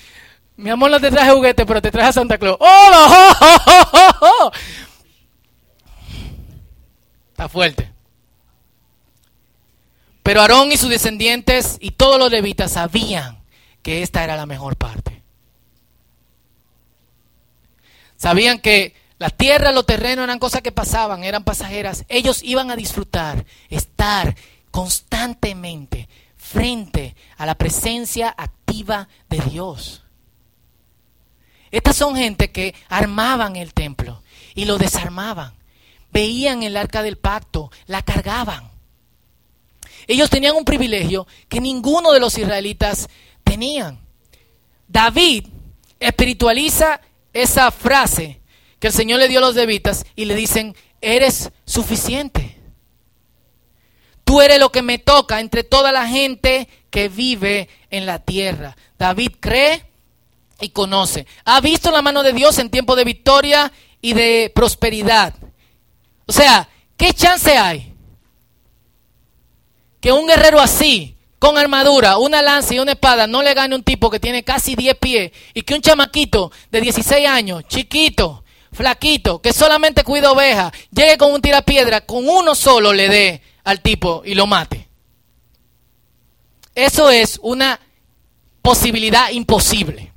Mi 0.56 0.72
amor, 0.72 0.90
no 0.90 1.00
te 1.00 1.12
traje 1.12 1.32
juguete, 1.32 1.68
pero 1.68 1.82
te 1.82 1.92
traje 1.92 2.10
a 2.10 2.14
Santa 2.14 2.40
Claus. 2.40 2.58
¡Oh! 2.60 3.34
oh! 4.22 4.52
Está 7.32 7.48
fuerte. 7.48 7.97
Pero 10.28 10.42
Aarón 10.42 10.74
y 10.74 10.76
sus 10.76 10.90
descendientes 10.90 11.78
y 11.80 11.92
todos 11.92 12.20
los 12.20 12.30
levitas 12.30 12.74
sabían 12.74 13.42
que 13.82 14.04
esta 14.04 14.26
era 14.26 14.36
la 14.36 14.46
mejor 14.46 14.76
parte. 14.76 15.24
Sabían 18.18 18.60
que 18.60 18.94
La 19.20 19.30
tierra, 19.30 19.72
los 19.72 19.86
terrenos 19.86 20.26
eran 20.26 20.38
cosas 20.38 20.62
que 20.62 20.74
pasaban, 20.74 21.24
eran 21.24 21.46
pasajeras. 21.46 22.04
Ellos 22.10 22.44
iban 22.44 22.72
a 22.72 22.76
disfrutar, 22.76 23.46
estar 23.70 24.36
constantemente 24.70 26.10
frente 26.36 27.16
a 27.38 27.46
la 27.46 27.56
presencia 27.56 28.36
activa 28.38 29.08
de 29.30 29.40
Dios. 29.40 30.04
Estas 31.72 31.96
son 31.96 32.18
gente 32.18 32.52
que 32.52 32.76
armaban 32.90 33.56
el 33.56 33.74
templo 33.74 34.22
y 34.56 34.66
lo 34.66 34.78
desarmaban. 34.78 35.54
Veían 36.12 36.64
el 36.64 36.76
arca 36.76 37.02
del 37.02 37.18
pacto, 37.18 37.72
la 37.86 38.02
cargaban. 38.02 38.77
Ellos 40.08 40.30
tenían 40.30 40.56
un 40.56 40.66
privilegio 40.66 41.28
que 41.50 41.60
ninguno 41.60 42.12
de 42.12 42.20
los 42.20 42.38
israelitas 42.38 43.10
tenían. 43.44 44.00
David 44.88 45.48
espiritualiza 46.00 47.02
esa 47.34 47.72
frase 47.72 48.40
que 48.80 48.88
el 48.88 48.94
Señor 48.94 49.20
le 49.20 49.28
dio 49.28 49.40
a 49.40 49.42
los 49.42 49.56
levitas 49.56 50.06
y 50.16 50.26
le 50.26 50.36
dicen, 50.36 50.76
eres 51.02 51.52
suficiente. 51.66 52.58
Tú 54.24 54.42
eres 54.42 54.60
lo 54.60 54.72
que 54.72 54.82
me 54.82 54.98
toca 54.98 55.40
entre 55.40 55.64
toda 55.64 55.92
la 55.92 56.08
gente 56.08 56.68
que 56.90 57.10
vive 57.10 57.70
en 57.90 58.06
la 58.06 58.20
tierra. 58.20 58.76
David 58.98 59.32
cree 59.40 59.86
y 60.60 60.70
conoce. 60.70 61.26
Ha 61.46 61.62
visto 61.62 61.92
la 61.92 62.02
mano 62.02 62.24
de 62.24 62.34
Dios 62.34 62.58
en 62.60 62.70
tiempo 62.70 62.96
de 62.96 63.04
victoria 63.04 63.72
y 64.02 64.14
de 64.14 64.52
prosperidad. 64.54 65.34
O 66.26 66.34
sea, 66.34 66.70
¿qué 66.98 67.14
chance 67.14 67.58
hay? 67.58 67.94
Que 70.00 70.12
un 70.12 70.28
guerrero 70.28 70.60
así, 70.60 71.16
con 71.40 71.58
armadura, 71.58 72.18
una 72.18 72.42
lanza 72.42 72.74
y 72.74 72.80
una 72.80 72.94
espada, 72.94 73.28
no 73.28 73.42
le 73.42 73.54
gane 73.54 73.76
un 73.76 73.84
tipo 73.84 74.10
que 74.10 74.20
tiene 74.20 74.44
casi 74.44 74.76
10 74.76 74.96
pies 74.98 75.32
y 75.54 75.62
que 75.62 75.74
un 75.74 75.82
chamaquito 75.82 76.52
de 76.72 76.82
16 76.82 77.28
años, 77.28 77.64
chiquito, 77.68 78.44
flaquito, 78.72 79.42
que 79.42 79.54
solamente 79.54 80.04
cuida 80.04 80.32
ovejas, 80.32 80.72
llegue 80.92 81.18
con 81.18 81.34
un 81.34 81.42
tirapiedra, 81.42 82.02
con 82.02 82.28
uno 82.28 82.56
solo 82.56 82.94
le 82.94 83.10
dé 83.10 83.42
al 83.64 83.82
tipo 83.82 84.22
y 84.26 84.36
lo 84.36 84.48
mate. 84.48 84.88
Eso 86.74 87.10
es 87.10 87.40
una 87.42 87.80
posibilidad 88.62 89.32
imposible. 89.32 90.14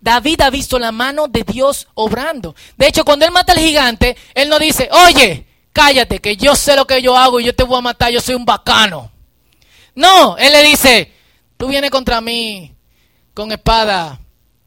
David 0.00 0.42
ha 0.42 0.50
visto 0.50 0.78
la 0.78 0.92
mano 0.92 1.26
de 1.26 1.42
Dios 1.42 1.88
obrando. 1.94 2.54
De 2.76 2.86
hecho, 2.86 3.04
cuando 3.04 3.24
él 3.24 3.32
mata 3.32 3.52
al 3.52 3.58
gigante, 3.58 4.16
él 4.34 4.48
no 4.48 4.58
dice, 4.58 4.88
oye, 4.92 5.46
cállate, 5.76 6.20
que 6.20 6.38
yo 6.38 6.56
sé 6.56 6.74
lo 6.74 6.86
que 6.86 7.02
yo 7.02 7.18
hago 7.18 7.38
y 7.38 7.44
yo 7.44 7.54
te 7.54 7.62
voy 7.62 7.76
a 7.76 7.82
matar, 7.82 8.10
yo 8.10 8.22
soy 8.22 8.34
un 8.34 8.46
bacano. 8.46 9.12
No, 9.94 10.38
él 10.38 10.50
le 10.50 10.62
dice, 10.62 11.12
tú 11.58 11.68
vienes 11.68 11.90
contra 11.90 12.22
mí 12.22 12.74
con 13.34 13.52
espada 13.52 14.18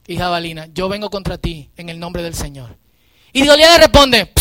y 0.06 0.17
jabalina, 0.17 0.67
yo 0.72 0.88
vengo 0.88 1.10
contra 1.10 1.39
ti 1.39 1.72
en 1.78 1.89
el 1.89 2.00
nombre 2.00 2.22
del 2.22 2.36
Señor. 2.36 2.78
Y 3.34 3.41
Dios 3.41 3.58
le 3.58 3.78
responde, 3.80 4.32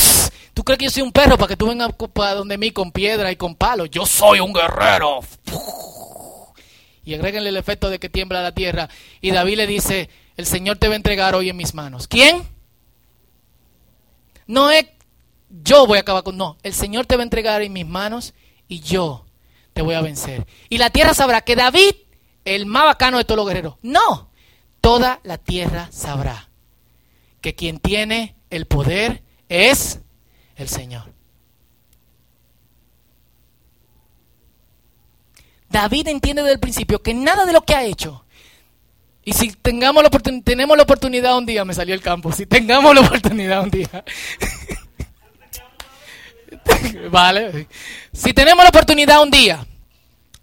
¿tú 0.53 0.63
crees 0.63 0.79
que 0.79 0.85
yo 0.85 0.91
soy 0.91 1.03
un 1.05 1.13
perro 1.13 1.39
para 1.39 1.49
que 1.49 1.57
tú 1.57 1.69
vengas 1.69 1.91
para 2.13 2.35
donde 2.35 2.59
mí 2.59 2.71
con 2.71 2.93
piedra 2.93 3.33
y 3.33 3.37
con 3.37 3.55
palo? 3.55 3.87
Yo 3.87 4.05
soy 4.05 4.41
un 4.41 4.53
guerrero. 4.53 5.21
Y 7.03 7.15
agréguenle 7.15 7.49
el 7.49 7.57
efecto 7.57 7.89
de 7.89 7.99
que 7.99 8.11
tiembla 8.11 8.43
la 8.43 8.53
tierra. 8.53 8.91
Y 9.23 9.31
David 9.31 9.57
le 9.57 9.67
dice, 9.67 10.11
el 10.37 10.45
Señor 10.45 10.77
te 10.77 10.89
va 10.89 10.93
a 10.93 10.97
entregar 10.97 11.35
hoy 11.35 11.49
en 11.49 11.57
mis 11.57 11.73
manos. 11.73 12.09
¿Quién? 12.09 12.47
No 14.47 14.71
es 14.71 14.85
yo 15.49 15.87
voy 15.87 15.99
a 15.99 16.03
acabar 16.03 16.23
con... 16.23 16.37
No, 16.37 16.57
el 16.63 16.75
Señor 16.75 17.07
te 17.07 17.17
va 17.17 17.23
a 17.23 17.25
entregar 17.25 17.63
en 17.63 17.73
mis 17.73 17.87
manos 17.87 18.35
y 18.69 18.81
yo 18.81 19.25
te 19.73 19.83
voy 19.83 19.95
a 19.95 20.01
vencer. 20.01 20.47
Y 20.69 20.79
la 20.79 20.91
tierra 20.91 21.15
sabrá 21.15 21.41
que 21.43 21.57
David, 21.57 21.93
el 22.45 22.67
más 22.67 22.85
bacano 22.85 23.19
de 23.19 23.25
todos 23.25 23.37
los 23.37 23.47
guerreros. 23.47 23.77
No, 23.83 24.31
toda 24.81 25.21
la 25.23 25.39
tierra 25.39 25.89
sabrá 25.91 26.49
que 27.41 27.55
quien 27.55 27.79
tiene 27.79 28.37
el 28.51 28.67
poder 28.67 29.23
es 29.49 30.01
el 30.57 30.69
Señor. 30.69 31.13
David 35.71 36.09
entiende 36.09 36.43
desde 36.43 36.55
el 36.55 36.61
principio 36.61 37.03
que 37.03 37.13
nada 37.15 37.45
de 37.45 37.53
lo 37.53 37.61
que 37.63 37.75
ha 37.75 37.85
hecho 37.85 38.25
y 39.29 39.35
si 39.35 39.53
tengamos 39.53 40.03
la 40.03 40.09
tenemos 40.43 40.75
la 40.75 40.85
oportunidad 40.85 41.37
un 41.37 41.45
día, 41.45 41.63
me 41.63 41.75
salió 41.75 41.95
el 41.95 42.01
campo, 42.01 42.33
si 42.33 42.47
tengamos 42.47 42.95
la 42.95 43.03
oportunidad 43.03 43.63
un 43.63 43.69
día. 43.69 43.91
vale. 47.11 47.69
Si 48.13 48.33
tenemos 48.33 48.63
la 48.63 48.71
oportunidad 48.71 49.23
un 49.23 49.31
día 49.31 49.67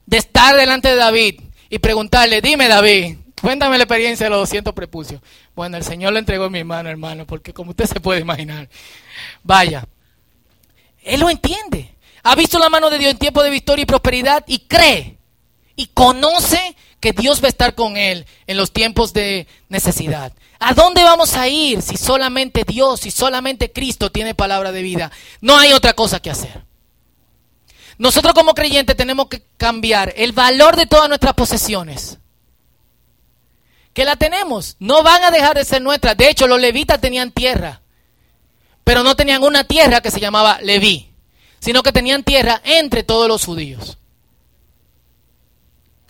de 0.06 0.18
estar 0.18 0.56
delante 0.56 0.90
de 0.90 0.96
David 0.96 1.42
y 1.70 1.80
preguntarle, 1.80 2.42
dime 2.42 2.68
David, 2.68 3.18
cuéntame 3.42 3.78
la 3.78 3.84
experiencia 3.84 4.26
de 4.26 4.30
los 4.30 4.40
200 4.40 4.74
prepucios. 4.74 5.22
Bueno, 5.56 5.78
el 5.78 5.84
Señor 5.84 6.14
lo 6.14 6.20
entregó 6.20 6.46
en 6.46 6.52
mi 6.52 6.64
mano, 6.64 6.90
hermano, 6.90 7.26
porque 7.26 7.54
como 7.54 7.72
usted 7.72 7.86
se 7.86 8.00
puede 8.00 8.22
imaginar, 8.22 8.70
vaya, 9.44 9.86
Él 11.04 11.20
lo 11.20 11.30
entiende. 11.30 11.96
Ha 12.24 12.36
visto 12.36 12.58
la 12.58 12.70
mano 12.70 12.90
de 12.90 12.98
Dios 12.98 13.12
en 13.12 13.18
tiempo 13.18 13.44
de 13.44 13.52
victoria 13.52 13.84
y 13.84 13.86
prosperidad 13.86 14.44
y 14.48 14.60
cree 14.60 15.18
y 15.76 15.88
conoce 15.88 16.76
que 17.06 17.14
Dios 17.14 17.40
va 17.40 17.46
a 17.46 17.50
estar 17.50 17.76
con 17.76 17.98
él 17.98 18.26
en 18.48 18.58
los 18.58 18.72
tiempos 18.72 19.14
de 19.14 19.46
necesidad. 19.70 20.34
¿A 20.58 20.74
dónde 20.74 21.04
vamos 21.04 21.36
a 21.36 21.48
ir 21.48 21.84
si 21.84 21.98
solamente 21.98 22.64
Dios, 22.64 23.02
si 23.02 23.12
solamente 23.12 23.72
Cristo 23.72 24.12
tiene 24.12 24.34
palabra 24.34 24.72
de 24.72 24.82
vida? 24.82 25.12
No 25.40 25.56
hay 25.56 25.72
otra 25.72 25.94
cosa 25.94 26.20
que 26.20 26.32
hacer. 26.32 26.64
Nosotros 28.00 28.34
como 28.34 28.56
creyentes 28.56 28.98
tenemos 28.98 29.28
que 29.28 29.44
cambiar 29.56 30.16
el 30.18 30.32
valor 30.32 30.78
de 30.78 30.88
todas 30.88 31.08
nuestras 31.08 31.36
posesiones. 31.36 32.18
Que 33.94 34.04
la 34.04 34.16
tenemos, 34.16 34.76
no 34.80 35.04
van 35.04 35.26
a 35.26 35.30
dejar 35.30 35.56
de 35.56 35.64
ser 35.64 35.84
nuestras. 35.84 36.18
De 36.18 36.28
hecho, 36.28 36.48
los 36.48 36.60
levitas 36.60 37.00
tenían 37.00 37.30
tierra, 37.30 37.84
pero 38.84 39.04
no 39.04 39.16
tenían 39.16 39.44
una 39.44 39.64
tierra 39.64 40.02
que 40.02 40.10
se 40.10 40.20
llamaba 40.20 40.58
Leví, 40.64 41.12
sino 41.60 41.84
que 41.84 41.92
tenían 41.92 42.24
tierra 42.24 42.64
entre 42.64 43.04
todos 43.04 43.28
los 43.28 43.46
judíos 43.46 44.00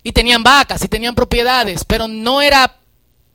y 0.06 0.12
tenían 0.12 0.44
vacas 0.44 0.84
y 0.84 0.88
tenían 0.88 1.15
propiedades, 1.15 1.84
pero 1.84 2.08
no 2.08 2.39
era 2.39 2.78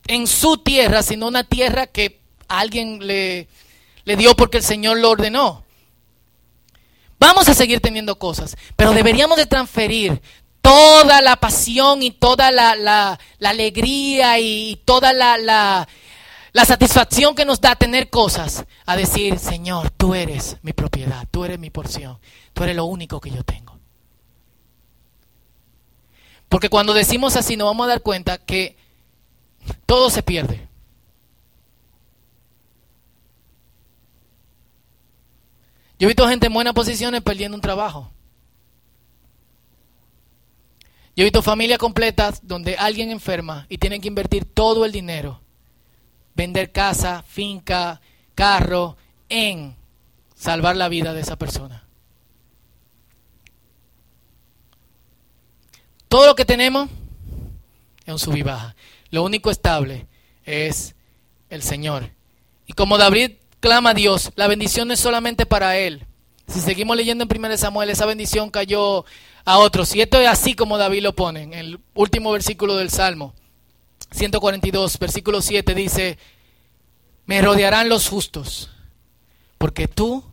en 0.07 0.25
su 0.25 0.57
tierra, 0.57 1.03
sino 1.03 1.27
una 1.27 1.43
tierra 1.43 1.85
que 1.85 2.21
alguien 2.47 3.05
le, 3.05 3.49
le 4.05 4.15
dio 4.15 4.37
porque 4.37 4.59
el 4.59 4.63
Señor 4.63 4.97
lo 4.97 5.09
ordenó. 5.09 5.65
Vamos 7.19 7.49
a 7.49 7.53
seguir 7.53 7.81
teniendo 7.81 8.17
cosas, 8.17 8.55
pero 8.77 8.93
deberíamos 8.93 9.35
de 9.35 9.47
transferir 9.47 10.21
toda 10.61 11.21
la 11.21 11.35
pasión 11.35 12.03
y 12.03 12.11
toda 12.11 12.51
la, 12.51 12.77
la, 12.77 13.19
alegría 13.43 14.39
y 14.39 14.81
toda 14.85 15.11
la, 15.11 15.37
la, 15.37 15.89
la 16.53 16.65
satisfacción 16.65 17.35
que 17.35 17.43
nos 17.43 17.59
da 17.59 17.75
tener 17.75 18.09
cosas 18.09 18.63
a 18.85 18.95
decir, 18.95 19.39
Señor, 19.39 19.89
tú 19.91 20.15
eres 20.15 20.55
mi 20.61 20.71
propiedad, 20.71 21.27
tú 21.31 21.43
eres 21.43 21.59
mi 21.59 21.69
porción, 21.69 22.17
tú 22.53 22.63
eres 22.63 22.77
lo 22.77 22.85
único 22.85 23.19
que 23.19 23.29
yo 23.29 23.43
tengo. 23.43 23.70
Porque 26.51 26.67
cuando 26.67 26.93
decimos 26.93 27.37
así 27.37 27.55
nos 27.55 27.67
vamos 27.67 27.85
a 27.85 27.91
dar 27.91 28.01
cuenta 28.01 28.37
que 28.37 28.75
todo 29.85 30.09
se 30.09 30.21
pierde. 30.21 30.67
Yo 35.97 36.07
he 36.07 36.07
visto 36.07 36.27
gente 36.27 36.47
en 36.47 36.53
buenas 36.53 36.73
posiciones 36.73 37.21
perdiendo 37.21 37.55
un 37.55 37.61
trabajo. 37.61 38.11
Yo 41.15 41.21
he 41.21 41.23
visto 41.23 41.41
familias 41.41 41.79
completas 41.79 42.41
donde 42.43 42.75
alguien 42.75 43.11
enferma 43.11 43.65
y 43.69 43.77
tienen 43.77 44.01
que 44.01 44.09
invertir 44.09 44.43
todo 44.43 44.83
el 44.83 44.91
dinero, 44.91 45.39
vender 46.35 46.73
casa, 46.73 47.23
finca, 47.25 48.01
carro, 48.35 48.97
en 49.29 49.77
salvar 50.35 50.75
la 50.75 50.89
vida 50.89 51.13
de 51.13 51.21
esa 51.21 51.37
persona. 51.37 51.87
Todo 56.11 56.25
lo 56.27 56.35
que 56.35 56.43
tenemos 56.43 56.89
es 58.05 58.11
un 58.11 58.19
sub 58.19 58.35
y 58.35 58.41
baja. 58.41 58.75
Lo 59.11 59.23
único 59.23 59.49
estable 59.49 60.07
es 60.43 60.93
el 61.49 61.63
Señor. 61.63 62.11
Y 62.67 62.73
como 62.73 62.97
David 62.97 63.35
clama 63.61 63.91
a 63.91 63.93
Dios, 63.93 64.33
la 64.35 64.47
bendición 64.47 64.89
no 64.89 64.93
es 64.93 64.99
solamente 64.99 65.45
para 65.45 65.77
él. 65.77 66.05
Si 66.49 66.59
seguimos 66.59 66.97
leyendo 66.97 67.23
en 67.23 67.29
1 67.33 67.55
Samuel, 67.55 67.89
esa 67.89 68.05
bendición 68.05 68.49
cayó 68.49 69.05
a 69.45 69.57
otros. 69.57 69.95
Y 69.95 70.01
esto 70.01 70.19
es 70.19 70.27
así 70.27 70.53
como 70.53 70.77
David 70.77 71.03
lo 71.03 71.15
pone 71.15 71.43
en 71.43 71.53
el 71.53 71.79
último 71.93 72.33
versículo 72.33 72.75
del 72.75 72.89
Salmo. 72.89 73.33
142, 74.11 74.99
versículo 74.99 75.41
7 75.41 75.73
dice, 75.73 76.17
me 77.25 77.41
rodearán 77.41 77.87
los 77.87 78.09
justos, 78.09 78.69
porque 79.57 79.87
tú 79.87 80.25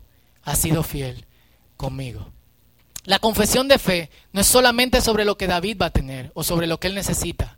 has 0.43 0.59
sido 0.59 0.83
fiel 0.83 1.25
conmigo. 1.77 2.33
La 3.09 3.17
confesión 3.17 3.67
de 3.67 3.79
fe 3.79 4.11
no 4.33 4.41
es 4.41 4.45
solamente 4.45 5.01
sobre 5.01 5.25
lo 5.25 5.35
que 5.35 5.47
David 5.47 5.77
va 5.81 5.87
a 5.87 5.89
tener 5.89 6.29
o 6.35 6.43
sobre 6.43 6.67
lo 6.67 6.79
que 6.79 6.85
él 6.85 6.93
necesita. 6.93 7.57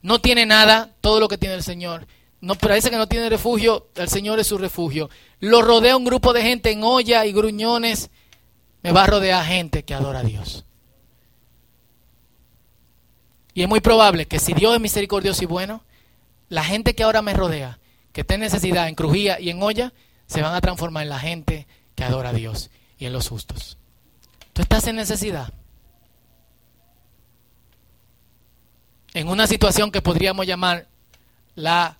No 0.00 0.22
tiene 0.22 0.46
nada, 0.46 0.94
todo 1.02 1.20
lo 1.20 1.28
que 1.28 1.36
tiene 1.36 1.54
el 1.54 1.62
Señor. 1.62 2.06
No 2.40 2.54
parece 2.54 2.88
que 2.88 2.96
no 2.96 3.06
tiene 3.06 3.28
refugio, 3.28 3.88
el 3.94 4.08
Señor 4.08 4.40
es 4.40 4.46
su 4.46 4.56
refugio. 4.56 5.10
Lo 5.38 5.60
rodea 5.60 5.98
un 5.98 6.06
grupo 6.06 6.32
de 6.32 6.40
gente 6.40 6.70
en 6.70 6.82
olla 6.82 7.26
y 7.26 7.32
gruñones. 7.34 8.08
Me 8.82 8.90
va 8.90 9.02
a 9.02 9.06
rodear 9.06 9.44
gente 9.44 9.82
que 9.82 9.92
adora 9.92 10.20
a 10.20 10.24
Dios. 10.24 10.64
Y 13.52 13.60
es 13.60 13.68
muy 13.68 13.80
probable 13.80 14.24
que 14.24 14.38
si 14.38 14.54
Dios 14.54 14.74
es 14.74 14.80
misericordioso 14.80 15.44
y 15.44 15.46
bueno, 15.46 15.84
la 16.48 16.64
gente 16.64 16.94
que 16.94 17.02
ahora 17.02 17.20
me 17.20 17.34
rodea, 17.34 17.80
que 18.14 18.22
está 18.22 18.36
en 18.36 18.40
necesidad, 18.40 18.88
en 18.88 18.94
crujía 18.94 19.38
y 19.38 19.50
en 19.50 19.62
olla, 19.62 19.92
se 20.26 20.40
van 20.40 20.54
a 20.54 20.62
transformar 20.62 21.02
en 21.02 21.10
la 21.10 21.18
gente 21.18 21.66
que 21.94 22.04
adora 22.04 22.30
a 22.30 22.32
Dios 22.32 22.70
y 22.96 23.04
en 23.04 23.12
los 23.12 23.28
justos. 23.28 23.76
Tú 24.52 24.62
estás 24.62 24.86
en 24.86 24.96
necesidad. 24.96 25.52
En 29.14 29.28
una 29.28 29.46
situación 29.46 29.90
que 29.90 30.02
podríamos 30.02 30.46
llamar 30.46 30.86
la 31.54 31.98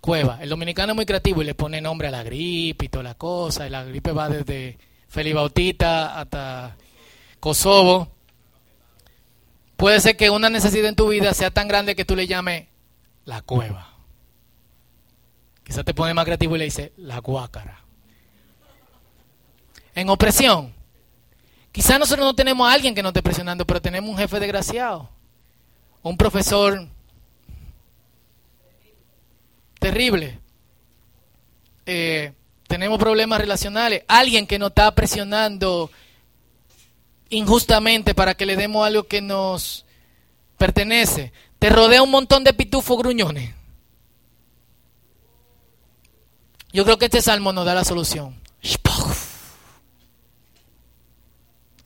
cueva. 0.00 0.38
El 0.40 0.48
dominicano 0.48 0.92
es 0.92 0.96
muy 0.96 1.06
creativo 1.06 1.42
y 1.42 1.44
le 1.44 1.54
pone 1.54 1.80
nombre 1.80 2.08
a 2.08 2.10
la 2.10 2.22
gripe 2.22 2.86
y 2.86 2.88
toda 2.88 3.04
la 3.04 3.14
cosa. 3.14 3.66
Y 3.66 3.70
la 3.70 3.84
gripe 3.84 4.12
va 4.12 4.28
desde 4.28 4.78
Feliz 5.08 5.34
Bautista 5.34 6.20
hasta 6.20 6.76
Kosovo. 7.40 8.08
Puede 9.76 10.00
ser 10.00 10.16
que 10.16 10.30
una 10.30 10.50
necesidad 10.50 10.88
en 10.88 10.96
tu 10.96 11.08
vida 11.08 11.34
sea 11.34 11.50
tan 11.50 11.68
grande 11.68 11.96
que 11.96 12.04
tú 12.04 12.14
le 12.14 12.26
llames 12.26 12.66
la 13.24 13.42
cueva. 13.42 13.88
Quizás 15.64 15.84
te 15.84 15.94
pone 15.94 16.14
más 16.14 16.24
creativo 16.24 16.56
y 16.56 16.58
le 16.58 16.64
dice 16.66 16.92
la 16.96 17.18
guácara. 17.18 17.80
En 19.94 20.08
opresión. 20.08 20.81
Quizás 21.72 21.98
nosotros 21.98 22.26
no 22.26 22.34
tenemos 22.34 22.68
a 22.68 22.72
alguien 22.74 22.94
que 22.94 23.02
nos 23.02 23.10
esté 23.10 23.22
presionando, 23.22 23.66
pero 23.66 23.80
tenemos 23.80 24.10
un 24.10 24.18
jefe 24.18 24.38
desgraciado. 24.38 25.08
Un 26.02 26.18
profesor 26.18 26.86
terrible. 29.78 30.38
Eh, 31.86 32.32
tenemos 32.68 32.98
problemas 32.98 33.40
relacionales. 33.40 34.04
Alguien 34.06 34.46
que 34.46 34.58
nos 34.58 34.68
está 34.68 34.94
presionando 34.94 35.90
injustamente 37.30 38.14
para 38.14 38.34
que 38.34 38.46
le 38.46 38.56
demos 38.56 38.86
algo 38.86 39.04
que 39.04 39.22
nos 39.22 39.86
pertenece. 40.58 41.32
Te 41.58 41.70
rodea 41.70 42.02
un 42.02 42.10
montón 42.10 42.44
de 42.44 42.52
pitufos 42.52 42.98
gruñones. 42.98 43.54
Yo 46.72 46.84
creo 46.84 46.98
que 46.98 47.06
este 47.06 47.22
salmo 47.22 47.52
nos 47.52 47.64
da 47.64 47.74
la 47.74 47.84
solución. 47.84 48.40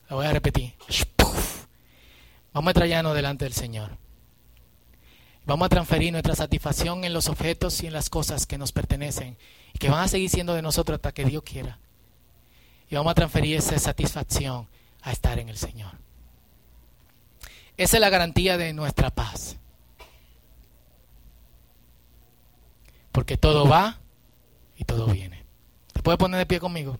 Lo 0.09 0.17
voy 0.17 0.25
a 0.25 0.31
repetir. 0.31 0.73
Vamos 2.53 2.71
a 2.71 2.73
traernos 2.73 3.15
delante 3.15 3.45
del 3.45 3.53
Señor. 3.53 3.91
Vamos 5.45 5.67
a 5.67 5.69
transferir 5.69 6.11
nuestra 6.11 6.35
satisfacción 6.35 7.03
en 7.03 7.13
los 7.13 7.29
objetos 7.29 7.81
y 7.81 7.87
en 7.87 7.93
las 7.93 8.09
cosas 8.09 8.45
que 8.45 8.57
nos 8.57 8.71
pertenecen 8.71 9.37
y 9.73 9.79
que 9.79 9.89
van 9.89 10.03
a 10.03 10.07
seguir 10.07 10.29
siendo 10.29 10.53
de 10.53 10.61
nosotros 10.61 10.95
hasta 10.95 11.13
que 11.13 11.23
Dios 11.23 11.43
quiera. 11.43 11.79
Y 12.89 12.95
vamos 12.95 13.11
a 13.11 13.15
transferir 13.15 13.57
esa 13.57 13.77
satisfacción 13.79 14.67
a 15.01 15.11
estar 15.11 15.39
en 15.39 15.49
el 15.49 15.57
Señor. 15.57 15.91
Esa 17.77 17.97
es 17.97 18.01
la 18.01 18.09
garantía 18.09 18.57
de 18.57 18.73
nuestra 18.73 19.09
paz. 19.09 19.57
Porque 23.11 23.37
todo 23.37 23.67
va 23.67 23.99
y 24.77 24.83
todo 24.83 25.05
viene. 25.07 25.43
¿Te 25.93 26.01
puedes 26.01 26.17
poner 26.17 26.39
de 26.39 26.45
pie 26.45 26.59
conmigo? 26.59 26.99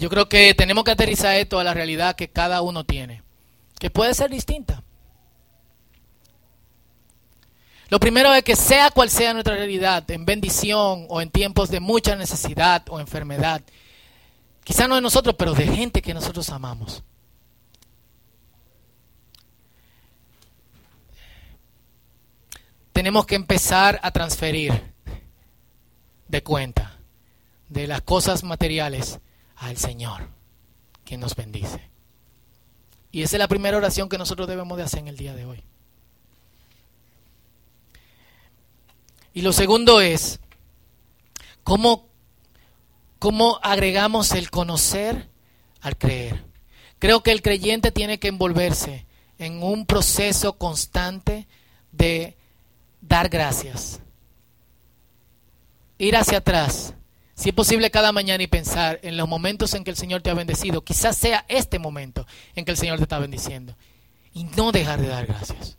Yo 0.00 0.10
creo 0.10 0.28
que 0.28 0.52
tenemos 0.52 0.84
que 0.84 0.90
aterrizar 0.90 1.36
esto 1.36 1.58
a 1.58 1.64
la 1.64 1.72
realidad 1.72 2.16
que 2.16 2.28
cada 2.28 2.60
uno 2.60 2.84
tiene, 2.84 3.22
que 3.78 3.90
puede 3.90 4.12
ser 4.12 4.30
distinta. 4.30 4.82
Lo 7.88 7.98
primero 7.98 8.34
es 8.34 8.42
que 8.42 8.56
sea 8.56 8.90
cual 8.90 9.08
sea 9.08 9.32
nuestra 9.32 9.54
realidad, 9.54 10.10
en 10.10 10.26
bendición 10.26 11.06
o 11.08 11.22
en 11.22 11.30
tiempos 11.30 11.70
de 11.70 11.80
mucha 11.80 12.14
necesidad 12.14 12.84
o 12.90 13.00
enfermedad, 13.00 13.62
quizá 14.64 14.86
no 14.86 14.96
de 14.96 15.00
nosotros, 15.00 15.36
pero 15.38 15.54
de 15.54 15.66
gente 15.66 16.02
que 16.02 16.12
nosotros 16.12 16.50
amamos. 16.50 17.02
Tenemos 22.92 23.24
que 23.24 23.36
empezar 23.36 24.00
a 24.02 24.10
transferir 24.10 24.92
de 26.28 26.42
cuenta 26.42 26.98
de 27.68 27.86
las 27.86 28.02
cosas 28.02 28.42
materiales 28.42 29.20
al 29.56 29.76
Señor, 29.76 30.28
que 31.04 31.16
nos 31.16 31.34
bendice. 31.34 31.90
Y 33.10 33.22
esa 33.22 33.36
es 33.36 33.40
la 33.40 33.48
primera 33.48 33.76
oración 33.76 34.08
que 34.08 34.18
nosotros 34.18 34.48
debemos 34.48 34.76
de 34.76 34.84
hacer 34.84 35.00
en 35.00 35.08
el 35.08 35.16
día 35.16 35.34
de 35.34 35.46
hoy. 35.46 35.62
Y 39.32 39.42
lo 39.42 39.52
segundo 39.52 40.00
es, 40.00 40.40
¿cómo, 41.62 42.08
cómo 43.18 43.58
agregamos 43.62 44.32
el 44.32 44.50
conocer 44.50 45.28
al 45.80 45.96
creer? 45.96 46.44
Creo 46.98 47.22
que 47.22 47.32
el 47.32 47.42
creyente 47.42 47.92
tiene 47.92 48.18
que 48.18 48.28
envolverse 48.28 49.06
en 49.38 49.62
un 49.62 49.86
proceso 49.86 50.56
constante 50.56 51.46
de 51.92 52.36
dar 53.02 53.28
gracias. 53.28 54.00
Ir 55.98 56.16
hacia 56.16 56.38
atrás. 56.38 56.94
Si 57.36 57.50
es 57.50 57.54
posible 57.54 57.90
cada 57.90 58.12
mañana 58.12 58.42
y 58.42 58.46
pensar 58.46 58.98
en 59.02 59.18
los 59.18 59.28
momentos 59.28 59.74
en 59.74 59.84
que 59.84 59.90
el 59.90 59.96
Señor 59.96 60.22
te 60.22 60.30
ha 60.30 60.34
bendecido. 60.34 60.82
Quizás 60.82 61.18
sea 61.18 61.44
este 61.48 61.78
momento 61.78 62.26
en 62.54 62.64
que 62.64 62.70
el 62.70 62.78
Señor 62.78 62.96
te 62.96 63.02
está 63.02 63.18
bendiciendo. 63.18 63.76
Y 64.32 64.44
no 64.44 64.72
dejar 64.72 65.02
de 65.02 65.08
dar 65.08 65.26
gracias. 65.26 65.76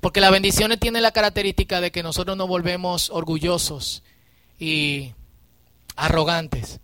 Porque 0.00 0.20
las 0.20 0.30
bendiciones 0.30 0.78
tienen 0.78 1.02
la 1.02 1.10
característica 1.10 1.80
de 1.80 1.90
que 1.90 2.04
nosotros 2.04 2.36
nos 2.36 2.46
volvemos 2.46 3.10
orgullosos 3.10 4.04
y 4.60 5.12
arrogantes. 5.96 6.78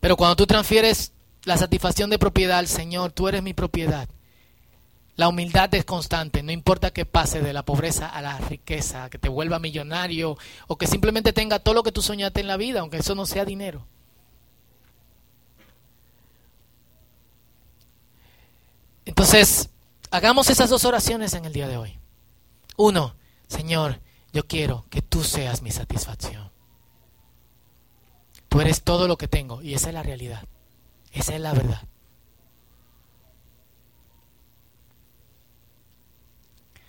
Pero 0.00 0.16
cuando 0.16 0.36
tú 0.36 0.46
transfieres 0.46 1.12
la 1.44 1.58
satisfacción 1.58 2.08
de 2.08 2.18
propiedad 2.18 2.58
al 2.58 2.66
Señor, 2.66 3.12
tú 3.12 3.28
eres 3.28 3.42
mi 3.42 3.52
propiedad. 3.52 4.08
La 5.16 5.28
humildad 5.28 5.74
es 5.74 5.84
constante, 5.84 6.42
no 6.42 6.52
importa 6.52 6.92
que 6.92 7.06
pase 7.06 7.40
de 7.40 7.52
la 7.52 7.64
pobreza 7.64 8.06
a 8.06 8.20
la 8.20 8.38
riqueza, 8.38 9.08
que 9.08 9.18
te 9.18 9.28
vuelva 9.28 9.58
millonario 9.58 10.36
o 10.66 10.76
que 10.76 10.86
simplemente 10.86 11.32
tenga 11.32 11.58
todo 11.58 11.74
lo 11.74 11.82
que 11.82 11.92
tú 11.92 12.02
soñaste 12.02 12.40
en 12.40 12.46
la 12.46 12.56
vida, 12.56 12.80
aunque 12.80 12.98
eso 12.98 13.14
no 13.14 13.24
sea 13.24 13.44
dinero. 13.44 13.86
Entonces, 19.06 19.70
Hagamos 20.10 20.50
esas 20.50 20.70
dos 20.70 20.84
oraciones 20.84 21.34
en 21.34 21.44
el 21.44 21.52
día 21.52 21.68
de 21.68 21.76
hoy. 21.76 21.98
Uno, 22.76 23.16
Señor, 23.48 24.00
yo 24.32 24.46
quiero 24.46 24.86
que 24.88 25.02
tú 25.02 25.24
seas 25.24 25.62
mi 25.62 25.70
satisfacción. 25.70 26.50
Tú 28.48 28.60
eres 28.60 28.82
todo 28.82 29.08
lo 29.08 29.18
que 29.18 29.28
tengo 29.28 29.62
y 29.62 29.74
esa 29.74 29.88
es 29.88 29.94
la 29.94 30.02
realidad. 30.02 30.46
Esa 31.12 31.34
es 31.34 31.40
la 31.40 31.52
verdad. 31.52 31.82